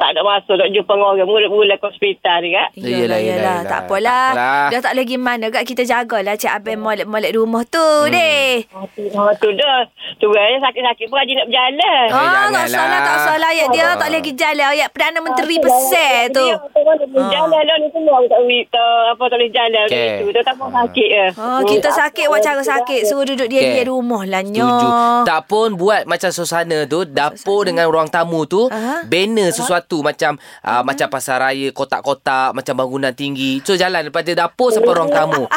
tak 0.03 0.11
ada 0.13 0.21
masa 0.21 0.51
nak 0.53 0.69
jumpa 0.69 0.91
dengan 0.91 1.07
orang. 1.09 1.29
Mula-mula 1.29 1.75
ke 1.75 1.87
hospital 1.87 2.37
ni 2.43 2.51
kan. 2.51 2.69
Yelah, 2.75 2.99
Yelah, 2.99 3.19
yelah. 3.23 3.59
Tak 3.63 3.81
apalah. 3.87 4.27
Tak 4.27 4.35
apalah. 4.35 4.67
Dah 4.69 4.81
tak 4.83 4.95
lagi 4.95 5.17
mana 5.17 5.47
kat 5.49 5.63
kita 5.63 5.83
jagalah 5.85 6.35
cik 6.35 6.51
abang 6.51 6.83
molek-molek 6.83 7.31
rumah 7.33 7.63
tu, 7.65 7.79
Hmm. 7.79 8.11
deh. 8.11 8.67
Ha, 8.67 9.23
tu 9.39 9.49
dah. 9.53 9.79
Tu 10.19 10.27
kan 10.27 10.59
sakit-sakit 10.61 11.05
pun 11.07 11.17
rajin 11.17 11.35
nak 11.37 11.47
berjalan. 11.47 11.79
Eh, 12.03 12.11
Ah, 12.13 12.47
tak 12.49 12.67
salah, 12.69 13.01
tak 13.01 13.19
salah. 13.23 13.49
Ayat 13.49 13.69
dia 13.71 13.85
Ah. 13.85 13.95
tak 13.95 14.11
lagi 14.11 14.33
jalan. 14.33 14.67
Ayat 14.69 14.89
Perdana 14.91 15.19
Menteri 15.21 15.57
pesan 15.57 16.23
tu. 16.31 16.47
Dia 16.47 16.59
boleh 16.59 17.27
jalan 17.29 17.63
lah 17.63 17.77
ni 17.79 17.89
semua. 17.89 18.17
Tak 18.25 18.41
boleh, 18.41 18.63
apa 19.07 19.23
tak 19.23 19.37
boleh 19.37 19.51
jalan. 19.51 19.87
Okay. 19.87 20.11
Itu 20.25 20.41
tak 20.41 20.55
apa 20.55 20.65
sakit 20.73 21.09
je. 21.09 21.27
Oh, 21.37 21.61
kita 21.63 21.89
sakit 21.93 22.25
buat 22.27 22.41
cara 22.41 22.63
sakit. 22.65 23.01
Suruh 23.05 23.23
duduk 23.25 23.47
dia 23.47 23.61
Okey. 23.61 23.75
di 23.77 23.83
rumah 23.85 24.23
lah 24.25 24.43
nyo. 24.43 24.67
Setuju. 24.67 24.89
Tak 25.25 25.41
pun 25.47 25.69
buat 25.75 26.03
macam 26.05 26.29
suasana 26.29 26.79
tu, 26.85 27.05
dapur 27.05 27.63
dengan 27.63 27.87
ruang 27.87 28.09
tamu 28.09 28.43
tu, 28.45 28.67
Aha. 28.67 29.05
banner 29.05 29.51
sesuatu 29.51 29.92
macam 30.01 30.41
uh, 30.65 30.81
macam 30.81 31.07
pasar 31.11 31.43
raya, 31.43 31.69
kotak-kotak, 31.71 32.57
macam 32.57 32.75
bangunan 32.75 33.13
tinggi. 33.13 33.61
So 33.61 33.77
jalan 33.77 34.09
daripada 34.09 34.33
dapur 34.33 34.73
sampai 34.73 34.89
ruang 34.89 35.13
tamu. 35.13 35.45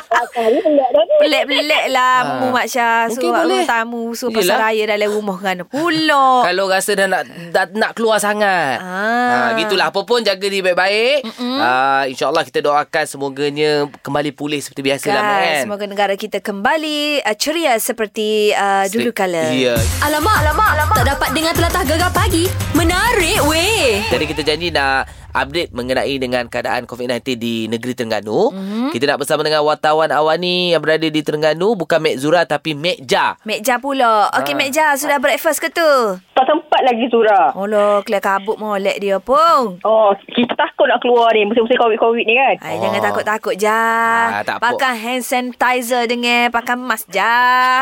Pelik-pelik 1.15 1.85
lah 1.89 2.03
Ah. 2.15 2.39
Mu 2.39 2.51
Mak 2.51 2.67
Syah 2.67 3.07
Suruh 3.07 3.31
boleh. 3.33 3.63
boleh. 3.63 3.65
tamu 3.65 4.01
Suruh 4.11 4.31
Yelah. 4.31 4.43
pasar 4.45 4.57
raya 4.61 4.83
dalam 4.87 5.09
rumah 5.09 5.37
kan 5.37 5.57
Pula 5.63 6.25
Kalau 6.47 6.65
rasa 6.67 6.91
dah 6.93 7.07
nak 7.07 7.23
dah 7.51 7.65
nak 7.71 7.91
keluar 7.93 8.19
sangat. 8.19 8.79
Ah. 8.79 9.51
Ha, 9.51 9.57
gitulah. 9.57 9.89
Apa 9.89 10.03
pun 10.03 10.21
jaga 10.21 10.41
diri 10.41 10.59
baik-baik. 10.61 11.27
Uh, 11.37 12.03
InsyaAllah 12.07 12.43
kita 12.43 12.59
doakan 12.61 13.05
semoganya 13.05 13.71
kembali 14.01 14.31
pulih 14.31 14.59
seperti 14.59 14.81
biasa 14.81 15.07
lah, 15.07 15.21
kan. 15.21 15.61
Semoga 15.63 15.85
negara 15.85 16.13
kita 16.15 16.39
kembali 16.39 17.21
uh, 17.21 17.35
ceria 17.35 17.75
seperti 17.77 18.51
uh, 18.51 18.87
dulu 18.87 19.11
kala. 19.11 19.51
Ya. 19.51 19.75
Alamak, 20.01 20.35
alamak, 20.41 20.69
alamak. 20.73 20.95
Tak 20.95 21.07
dapat 21.11 21.29
dengar 21.31 21.53
telatah 21.53 21.83
gegar 21.83 22.11
pagi. 22.11 22.45
Menarik 22.73 23.39
weh. 23.45 24.03
Jadi 24.05 24.24
kita 24.27 24.41
janji 24.43 24.69
nak 24.69 25.07
update 25.35 25.69
mengenai 25.69 26.15
dengan 26.15 26.47
keadaan 26.47 26.83
COVID-19 26.85 27.35
di 27.35 27.67
negeri 27.67 27.91
Terengganu. 27.93 28.49
Mm-hmm. 28.49 28.87
Kita 28.89 29.03
nak 29.05 29.19
bersama 29.19 29.41
dengan 29.41 29.61
wartawan 29.61 30.07
Awani 30.09 30.71
yang 30.71 30.79
berada 30.79 31.03
di 31.03 31.19
Terengganu. 31.19 31.75
Bukan 31.75 31.99
Mek 31.99 32.15
Zura 32.15 32.43
tapi 32.43 32.71
Mek 32.71 33.03
Ja. 33.03 33.35
Mek 33.43 33.59
Ja 33.61 33.75
pula. 33.75 34.31
Okey 34.33 34.51
Ah. 34.51 34.57
Mek 34.57 34.69
Ja 34.71 34.95
sudah 34.95 35.19
breakfast 35.19 35.59
ke 35.59 35.67
tu? 35.67 35.91
Tak 36.31 36.45
sempat 36.45 36.81
lagi 36.81 37.07
surah. 37.07 37.51
Oh 37.53 37.63
lah, 37.65 37.99
kelar 38.01 38.19
kabut 38.19 38.55
molek 38.55 38.97
dia 38.97 39.17
pun. 39.17 39.79
Oh, 39.81 40.09
kita 40.25 40.51
takut 40.53 40.85
nak 40.85 40.99
keluar 40.99 41.31
ni. 41.31 41.43
Musim-musim 41.43 41.75
COVID-COVID 41.75 42.23
ni 42.23 42.33
kan. 42.33 42.55
Ay, 42.61 42.75
Oh. 42.75 42.81
jangan 42.81 43.01
takut-takut 43.03 43.55
ja. 43.57 43.83
Ah, 44.31 44.43
tak 44.43 44.57
apa. 44.57 44.71
pakai 44.71 44.93
hand 44.95 45.23
sanitizer 45.23 46.03
dengan 46.05 46.47
pakai 46.49 46.75
mask 46.75 47.07
ja. 47.09 47.35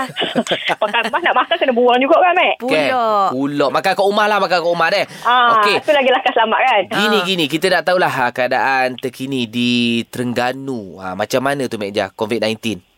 Pakai 0.81 1.05
mas 1.05 1.21
nak 1.21 1.35
makan 1.35 1.55
kena 1.55 1.71
buang 1.71 1.97
juga 1.97 2.17
kan, 2.19 2.33
Mek? 2.33 2.53
Pula. 2.57 2.77
Kan? 2.79 3.29
Pula. 3.31 3.65
Makan 3.69 3.91
kat 3.91 4.03
rumah 4.03 4.25
lah. 4.25 4.37
Makan 4.37 4.57
kat 4.57 4.67
rumah 4.67 4.87
deh. 4.89 5.05
Ah, 5.23 5.59
Okey. 5.59 5.75
tu 5.79 5.91
lagi 5.91 6.09
langkah 6.09 6.31
selamat 6.31 6.59
kan? 6.59 6.81
Gini 6.93 7.17
Ah. 7.17 7.23
gini 7.23 7.42
kita 7.47 7.71
nak 7.71 7.83
tahulah 7.87 8.11
ha, 8.11 8.25
keadaan 8.29 8.99
terkini 8.99 9.47
di 9.49 10.03
Terengganu. 10.07 10.99
Ha, 11.01 11.15
macam 11.17 11.41
mana 11.43 11.65
tu 11.65 11.79
Mek 11.79 11.91
Ja 11.95 12.11
COVID-19? 12.11 12.93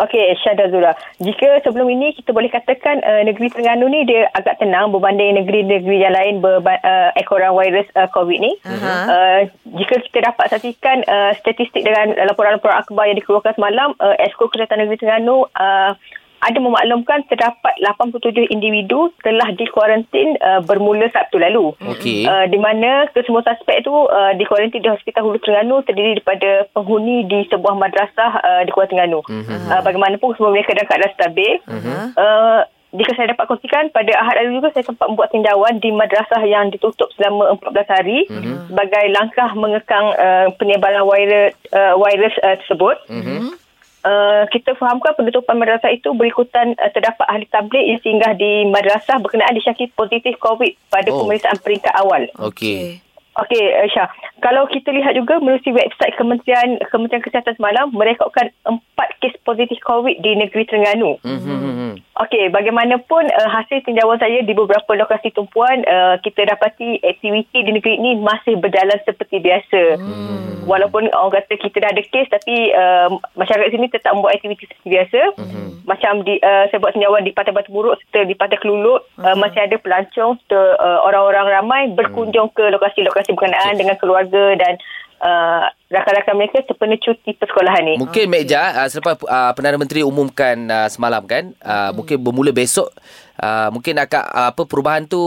Okey, 0.00 0.32
Syahda 0.40 0.72
Zura. 0.72 0.96
Jika 1.20 1.60
sebelum 1.60 1.84
ini 1.92 2.16
kita 2.16 2.32
boleh 2.32 2.48
katakan 2.48 3.04
uh, 3.04 3.20
negeri 3.20 3.52
Terengganu 3.52 3.84
ni 3.92 4.08
dia 4.08 4.32
agak 4.32 4.56
tenang 4.56 4.88
berbanding 4.88 5.36
negeri-negeri 5.36 5.96
yang 6.00 6.16
lain 6.16 6.40
berba- 6.40 6.80
uh, 6.80 7.12
ekoran 7.20 7.52
virus 7.52 7.84
uh, 7.92 8.08
COVID 8.08 8.38
ni. 8.40 8.56
Aha. 8.64 8.96
Uh, 9.04 9.40
jika 9.76 10.00
kita 10.08 10.32
dapat 10.32 10.56
saksikan 10.56 11.04
uh, 11.04 11.36
statistik 11.36 11.84
dengan 11.84 12.16
laporan-laporan 12.16 12.80
akhbar 12.80 13.12
yang 13.12 13.20
dikeluarkan 13.20 13.52
semalam, 13.52 13.92
uh, 14.00 14.16
Esko 14.24 14.48
Kesihatan 14.48 14.88
Negeri 14.88 15.04
Terengganu 15.04 15.44
uh, 15.52 15.92
ada 16.40 16.58
memaklumkan 16.58 17.24
terdapat 17.28 17.74
87 17.78 18.48
individu 18.48 19.12
telah 19.20 19.52
dikuarantin 19.52 20.40
uh, 20.40 20.60
bermula 20.64 21.06
Sabtu 21.12 21.36
lalu. 21.36 21.76
Okey. 21.84 22.24
Uh, 22.24 22.48
di 22.48 22.56
mana 22.56 23.04
kesemua 23.12 23.44
suspek 23.44 23.84
tu 23.84 23.92
uh, 23.92 24.32
dikuarantin 24.34 24.80
di 24.80 24.88
Hospital 24.88 25.28
Hulu 25.28 25.38
Terengganu 25.40 25.84
terdiri 25.84 26.16
daripada 26.16 26.64
penghuni 26.72 27.28
di 27.28 27.44
sebuah 27.46 27.76
madrasah 27.76 28.32
uh, 28.40 28.62
di 28.64 28.70
Kuala 28.72 28.88
Terengganu. 28.88 29.20
Mhm. 29.28 29.68
Uh, 29.68 29.80
bagaimanapun 29.84 30.32
semua 30.36 30.52
mereka 30.52 30.72
dalam 30.72 30.88
keadaan 30.88 31.14
stabil. 31.14 31.52
Mhm. 31.68 31.96
Uh, 32.16 32.60
jika 32.90 33.14
saya 33.14 33.30
dapat 33.30 33.46
kongsikan 33.46 33.86
pada 33.94 34.10
Ahad 34.18 34.34
lalu 34.42 34.58
juga 34.58 34.74
saya 34.74 34.82
sempat 34.82 35.06
membuat 35.06 35.30
tinjauan 35.30 35.78
di 35.78 35.94
madrasah 35.94 36.42
yang 36.42 36.74
ditutup 36.74 37.06
selama 37.14 37.54
14 37.62 37.86
hari 37.86 38.26
Mhm. 38.26 38.66
sebagai 38.66 39.04
langkah 39.14 39.50
mengekang 39.54 40.10
uh, 40.10 40.50
penyebaran 40.58 41.06
virus 41.06 41.54
uh, 41.70 41.94
virus 41.94 42.34
uh, 42.42 42.58
tersebut. 42.58 42.96
Mhm. 43.06 43.54
Uh, 44.00 44.48
kita 44.48 44.72
fahamkan 44.80 45.12
penutupan 45.12 45.60
madrasah 45.60 45.92
itu 45.92 46.08
berikutan 46.16 46.72
uh, 46.80 46.88
terdapat 46.88 47.20
ahli 47.28 47.44
tabligh 47.44 47.84
yang 47.84 48.00
singgah 48.00 48.32
di 48.32 48.64
madrasah 48.64 49.20
berkenaan 49.20 49.52
disyaki 49.52 49.92
positif 49.92 50.40
COVID 50.40 50.72
pada 50.88 51.12
Oh. 51.12 51.28
pemeriksaan 51.28 51.60
peringkat 51.60 51.92
awal. 51.92 52.24
Okey. 52.40 53.04
Okey, 53.46 53.64
uh, 53.76 53.88
Syah. 53.88 54.08
Kalau 54.40 54.64
kita 54.68 54.92
lihat 54.92 55.16
juga 55.16 55.36
melalui 55.40 55.72
website 55.72 56.16
Kementerian 56.16 56.80
Kementerian 56.88 57.24
Kesihatan 57.24 57.56
semalam 57.56 57.92
merekodkan 57.92 58.48
empat 58.64 59.08
kes 59.20 59.36
positif 59.44 59.76
COVID 59.84 60.20
di 60.20 60.32
negeri 60.36 60.64
Terengganu. 60.64 61.20
Hmm. 61.20 62.00
Okey, 62.20 62.52
bagaimanapun 62.52 63.28
uh, 63.32 63.48
hasil 63.48 63.84
tinjauan 63.84 64.20
saya 64.20 64.44
di 64.44 64.52
beberapa 64.52 64.92
lokasi 64.96 65.32
tumpuan, 65.32 65.84
uh, 65.88 66.20
kita 66.20 66.44
dapati 66.48 67.00
aktiviti 67.00 67.64
di 67.64 67.72
negeri 67.72 67.96
ini 67.96 68.20
masih 68.20 68.60
berjalan 68.60 69.00
seperti 69.04 69.40
biasa. 69.40 69.82
Hmm. 69.96 70.68
Walaupun 70.68 71.08
orang 71.10 71.40
kata 71.40 71.56
kita 71.56 71.80
dah 71.80 71.90
ada 71.90 72.04
kes 72.04 72.28
tapi 72.28 72.72
uh, 72.76 73.08
masyarakat 73.36 73.72
sini 73.72 73.88
tetap 73.88 74.12
membuat 74.12 74.36
aktiviti 74.36 74.68
seperti 74.68 74.88
biasa. 74.88 75.20
Hmm. 75.40 75.68
Macam 75.88 76.12
di 76.24 76.36
uh, 76.40 76.68
saya 76.68 76.78
buat 76.80 76.92
tinjauan 76.92 77.24
di 77.24 77.32
Pantai 77.32 77.56
Batu 77.56 77.72
Buruk 77.72 77.96
serta 77.96 78.28
di 78.28 78.36
Pantai 78.36 78.60
Kelulut, 78.60 79.04
uh, 79.20 79.36
masih 79.40 79.64
ada 79.64 79.76
pelancong 79.80 80.36
serta 80.44 80.60
uh, 80.76 81.00
orang-orang 81.08 81.46
ramai 81.48 81.82
berkunjung 81.92 82.52
ke 82.52 82.68
lokasi-lokasi 82.68 83.29
berkenaan 83.34 83.74
dengan 83.78 83.96
keluarga 83.96 84.56
dan 84.58 84.74
uh, 85.20 85.64
rakan-rakan 85.92 86.34
mereka 86.36 86.64
sempena 86.64 86.96
cuti 86.96 87.36
persekolahan 87.36 87.82
ni. 87.84 87.94
Mungkin 88.00 88.26
Meja 88.26 88.84
uh, 88.84 88.88
selepas 88.88 89.20
uh, 89.24 89.52
Perdana 89.52 89.76
Menteri 89.76 90.02
umumkan 90.02 90.56
uh, 90.66 90.88
semalam 90.88 91.22
kan 91.28 91.52
uh, 91.60 91.90
mungkin 91.94 92.16
bermula 92.20 92.50
besok 92.50 92.90
uh, 93.38 93.68
mungkin 93.70 94.00
akan 94.00 94.22
uh, 94.32 94.48
apa 94.52 94.62
perubahan 94.64 95.04
tu 95.06 95.22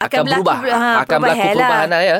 akan, 0.00 0.08
Akan 0.08 0.22
berlaku, 0.26 0.42
berubah 0.44 0.58
ha, 0.68 0.90
akan 1.04 1.18
berlaku 1.20 1.38
perubahan 1.40 1.56
lah. 1.56 1.56
perubahan 1.56 1.88
lah 1.88 2.02
ya. 2.02 2.18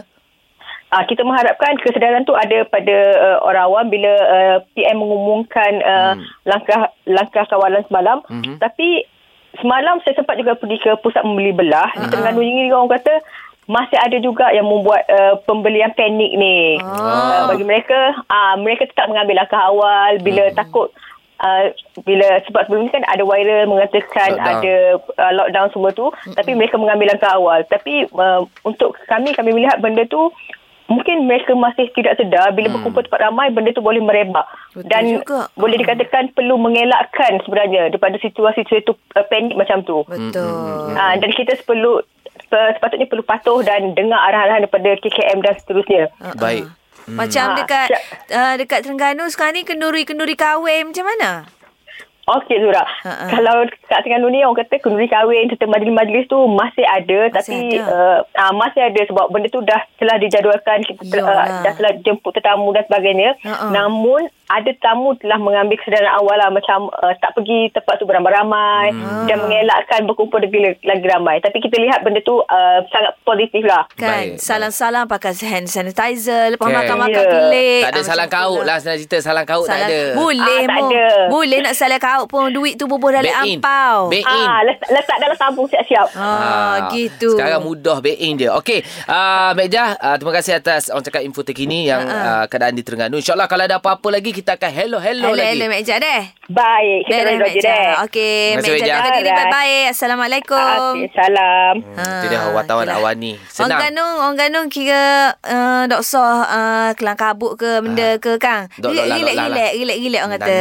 Uh, 0.95 1.05
kita 1.11 1.23
mengharapkan 1.27 1.75
kesedaran 1.83 2.23
tu 2.23 2.39
ada 2.39 2.63
pada 2.71 2.97
uh, 3.19 3.39
orang 3.43 3.65
awam 3.67 3.87
bila 3.91 4.13
uh, 4.15 4.57
PM 4.79 5.03
mengumumkan 5.03 5.73
uh, 5.83 6.15
hmm. 6.15 6.23
langkah 6.47 6.81
langkah 7.03 7.45
kawalan 7.51 7.83
semalam. 7.91 8.23
Hmm. 8.31 8.63
Tapi 8.63 9.03
semalam 9.59 9.99
saya 10.07 10.15
sempat 10.19 10.39
juga 10.39 10.55
pergi 10.55 10.79
ke 10.79 10.95
pusat 11.03 11.27
membeli 11.27 11.51
belah 11.51 11.91
di 11.99 12.07
Terengganu 12.11 12.43
ini 12.43 12.71
orang 12.71 12.95
kata 12.95 13.15
masih 13.64 13.96
ada 13.96 14.16
juga 14.20 14.53
yang 14.53 14.68
membuat 14.68 15.05
uh, 15.09 15.35
pembelian 15.48 15.92
panik 15.96 16.33
ni. 16.37 16.77
Uh, 16.81 17.48
bagi 17.48 17.64
mereka 17.64 18.16
uh, 18.29 18.55
mereka 18.61 18.88
tetap 18.88 19.09
mengambil 19.09 19.44
langkah 19.44 19.61
awal 19.61 20.20
bila 20.20 20.50
hmm. 20.50 20.57
takut 20.57 20.90
Uh, 21.35 21.74
bila 22.07 22.40
sebab 22.46 22.62
sebelum 22.64 22.87
ni 22.87 22.94
kan 22.94 23.03
ada 23.11 23.27
viral 23.27 23.66
mengatakan 23.66 24.38
Lockdown. 24.38 24.55
ada 24.55 24.74
uh, 25.18 25.33
lockdown 25.35 25.68
semua 25.74 25.90
tu 25.90 26.07
mm-hmm. 26.07 26.38
tapi 26.38 26.55
mereka 26.55 26.79
mengambil 26.79 27.11
langkah 27.11 27.35
awal 27.35 27.59
tapi 27.66 28.07
uh, 28.14 28.46
untuk 28.62 28.94
kami 29.11 29.35
kami 29.35 29.50
melihat 29.50 29.83
benda 29.83 30.07
tu 30.07 30.31
mungkin 30.87 31.24
mereka 31.24 31.57
masih 31.59 31.88
tidak 31.96 32.20
sedar 32.20 32.53
bila 32.53 32.68
hmm. 32.68 32.74
berkumpul 32.79 33.03
tempat 33.09 33.20
ramai 33.29 33.48
benda 33.50 33.72
tu 33.72 33.81
boleh 33.81 34.05
merebak 34.05 34.46
Betul 34.77 34.88
dan 34.88 35.05
juga. 35.11 35.40
boleh 35.59 35.77
dikatakan 35.81 36.31
perlu 36.37 36.55
mengelakkan 36.61 37.40
sebenarnya 37.42 37.88
daripada 37.88 38.20
situasi-situasi 38.20 38.87
tu 38.87 38.94
uh, 38.94 39.27
panik 39.27 39.57
macam 39.57 39.81
tu 39.83 40.05
Betul. 40.05 40.92
uh, 40.94 41.14
dan 41.18 41.31
kita 41.33 41.57
perlu 41.64 42.05
uh, 42.55 42.71
sepatutnya 42.73 43.05
perlu 43.05 43.21
patuh 43.21 43.61
dan 43.61 43.93
dengar 43.93 44.17
arahan-arahan 44.23 44.64
daripada 44.64 44.95
KKM 44.97 45.38
dan 45.40 45.55
seterusnya 45.55 46.03
Baik. 46.38 46.64
Macam 47.05 47.53
Ah, 47.53 47.57
dekat 47.59 47.88
siap. 47.90 48.03
uh, 48.33 48.55
dekat 48.57 48.79
Terengganu 48.81 49.29
sekarang 49.29 49.61
ni 49.61 49.62
kenduri-kenduri 49.62 50.33
kahwin 50.35 50.88
macam 50.88 51.05
mana? 51.05 51.45
Okey 52.27 52.57
Zura. 52.57 52.81
Ha-ha. 52.81 53.29
Kalau 53.29 53.55
kat 53.85 54.01
Terengganu 54.01 54.29
ni 54.29 54.41
orang 54.41 54.57
kata 54.59 54.79
kenduri 54.79 55.05
kahwin 55.07 55.45
serta 55.47 55.67
majlis-majlis 55.67 56.25
tu 56.25 56.41
masih 56.49 56.81
ada 56.83 57.19
Masih 57.23 57.35
tapi 57.35 57.57
ada. 57.75 57.85
uh, 57.87 58.19
uh, 58.25 58.53
masih 58.55 58.81
ada 58.83 59.01
sebab 59.05 59.29
benda 59.29 59.49
tu 59.49 59.61
dah 59.61 59.77
telah 59.95 60.17
dijadualkan 60.17 60.81
kita 60.83 61.05
telah, 61.05 61.21
uh, 61.21 61.37
Yalah. 61.37 61.63
dah 61.63 61.73
telah 61.75 61.93
jemput 62.01 62.33
tetamu 62.33 62.73
dan 62.73 62.85
sebagainya. 62.85 63.37
Ha-ha. 63.43 63.69
Namun 63.71 64.25
ada 64.47 64.65
tetamu 64.67 65.17
telah 65.17 65.37
mengambil 65.37 65.77
kesedaran 65.77 66.13
awal 66.15 66.37
lah 66.39 66.49
macam 66.49 66.89
uh, 66.91 67.13
tak 67.15 67.33
pergi 67.35 67.69
tempat 67.71 67.95
tu 67.95 68.05
beramai-ramai 68.05 68.87
Hmm. 68.87 69.27
dan 69.27 69.37
mengelakkan 69.39 70.01
berkumpul 70.05 70.39
lagi, 70.39 70.57
lagi 70.81 71.07
ramai. 71.07 71.41
Tapi 71.41 71.59
kita 71.59 71.77
lihat 71.77 72.01
benda 72.01 72.21
tu 72.21 72.39
uh, 72.39 72.79
sangat 72.87 73.17
positif 73.23 73.61
lah. 73.63 73.85
Kan 73.95 74.33
Baik. 74.33 74.39
salam-salam 74.39 75.05
pakai 75.05 75.33
hand 75.43 75.67
sanitizer 75.67 76.53
lepas 76.53 76.67
Kan. 76.67 76.77
makan-makan 76.79 77.13
Ya. 77.17 77.29
pelik. 77.29 77.81
Tak 77.83 77.91
ada 77.91 78.01
Ah, 78.15 78.17
tu 78.17 78.31
kaut 78.31 78.63
lah 78.63 78.77
senang 78.79 78.97
cerita 78.97 79.17
salah 79.21 79.45
kaut 79.45 79.67
tak 79.67 79.77
ada. 79.83 80.01
Boleh 80.15 80.41
Ah, 80.55 80.65
tak 80.65 80.77
Mo. 80.79 80.87
ada. 80.87 81.05
Boleh 81.29 81.59
nak 81.61 81.75
salah 81.75 81.99
kaut 81.99 82.13
pun 82.24 82.48
duit 82.48 82.74
tu 82.74 82.87
bubuh 82.87 83.11
dalam 83.11 83.27
Back 83.27 83.42
ampau. 83.59 83.96
Back 84.09 84.24
in. 84.24 84.46
Ah, 84.46 84.61
letak, 84.62 84.88
letak 84.90 85.16
dalam 85.18 85.37
tabung 85.37 85.66
siap-siap. 85.66 86.07
Ah, 86.14 86.88
gitu. 86.90 87.35
Sekarang 87.35 87.61
mudah 87.61 87.98
back 87.98 88.16
in 88.16 88.35
dia. 88.37 88.55
Okey, 88.55 88.81
uh, 89.05 89.50
Mek 89.53 89.68
Jah, 89.68 89.94
uh, 89.94 90.14
terima 90.14 90.33
kasih 90.33 90.55
atas 90.55 90.88
orang 90.88 91.03
cakap 91.03 91.20
info 91.20 91.42
terkini 91.42 91.85
yang 91.85 92.03
uh, 92.03 92.46
keadaan 92.46 92.72
di 92.72 92.83
Terengganu. 92.83 93.18
InsyaAllah 93.18 93.46
kalau 93.46 93.64
ada 93.64 93.77
apa-apa 93.77 94.09
lagi 94.11 94.31
kita 94.31 94.55
akan 94.55 94.70
hello 94.70 94.98
hello, 94.98 95.29
Hello, 95.29 95.35
lagi. 95.35 95.50
hello, 95.53 95.66
Mek 95.66 95.83
Jah 95.83 95.98
deh. 95.98 96.22
Baik, 96.44 97.00
kita 97.05 97.20
deh, 97.22 97.35
Mek 97.35 97.50
je 97.50 97.61
deh. 97.61 97.88
Okey, 98.05 98.38
Mek 98.55 98.68
Jah 98.79 98.98
jaga 99.00 99.09
diri 99.12 99.31
baik-baik. 99.31 99.85
Assalamualaikum. 99.90 100.92
Okey, 100.94 101.09
salam. 101.11 101.74
Ha, 101.96 102.05
Itu 102.20 102.27
dia 102.29 102.40
wartawan 102.53 102.85
itulah. 102.85 103.00
awal 103.00 103.14
ni. 103.16 103.33
Orang 103.35 103.48
Senang. 103.48 103.81
Ganong, 103.83 104.14
orang 104.20 104.37
Ganong 104.37 104.68
kira 104.68 105.05
uh, 105.40 105.83
dok 105.88 106.03
soh 106.05 106.20
uh, 106.20 106.92
kelang 106.94 107.16
kabut 107.16 107.57
ke 107.57 107.81
benda 107.81 108.20
ke 108.20 108.37
Kang. 108.37 108.68
Lah, 108.77 108.92
Relax, 108.92 109.09
dok 109.09 109.09
lah 109.09 109.46
relax, 109.48 109.70
relax, 109.74 109.98
relax 109.98 110.20
orang 110.20 110.35
kata. 110.37 110.57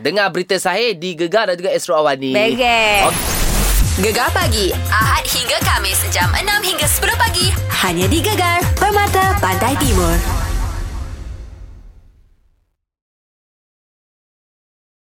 Dengar 0.00 0.26
berita 0.30 0.56
sahih 0.56 0.93
di 0.94 1.18
Gegar 1.18 1.50
dan 1.50 1.58
juga 1.58 1.70
Astro 1.74 1.98
Awani. 1.98 2.32
Beres. 2.32 3.14
Gegar 3.94 4.26
pagi 4.34 4.74
Ahad 4.90 5.22
hingga 5.22 5.54
Kamis 5.62 6.02
jam 6.10 6.26
6 6.34 6.42
hingga 6.66 6.86
10 6.86 7.14
pagi 7.14 7.46
hanya 7.86 8.10
di 8.10 8.18
Gegar 8.18 8.58
Permata 8.74 9.38
Pantai 9.38 9.78
Timur. 9.78 10.43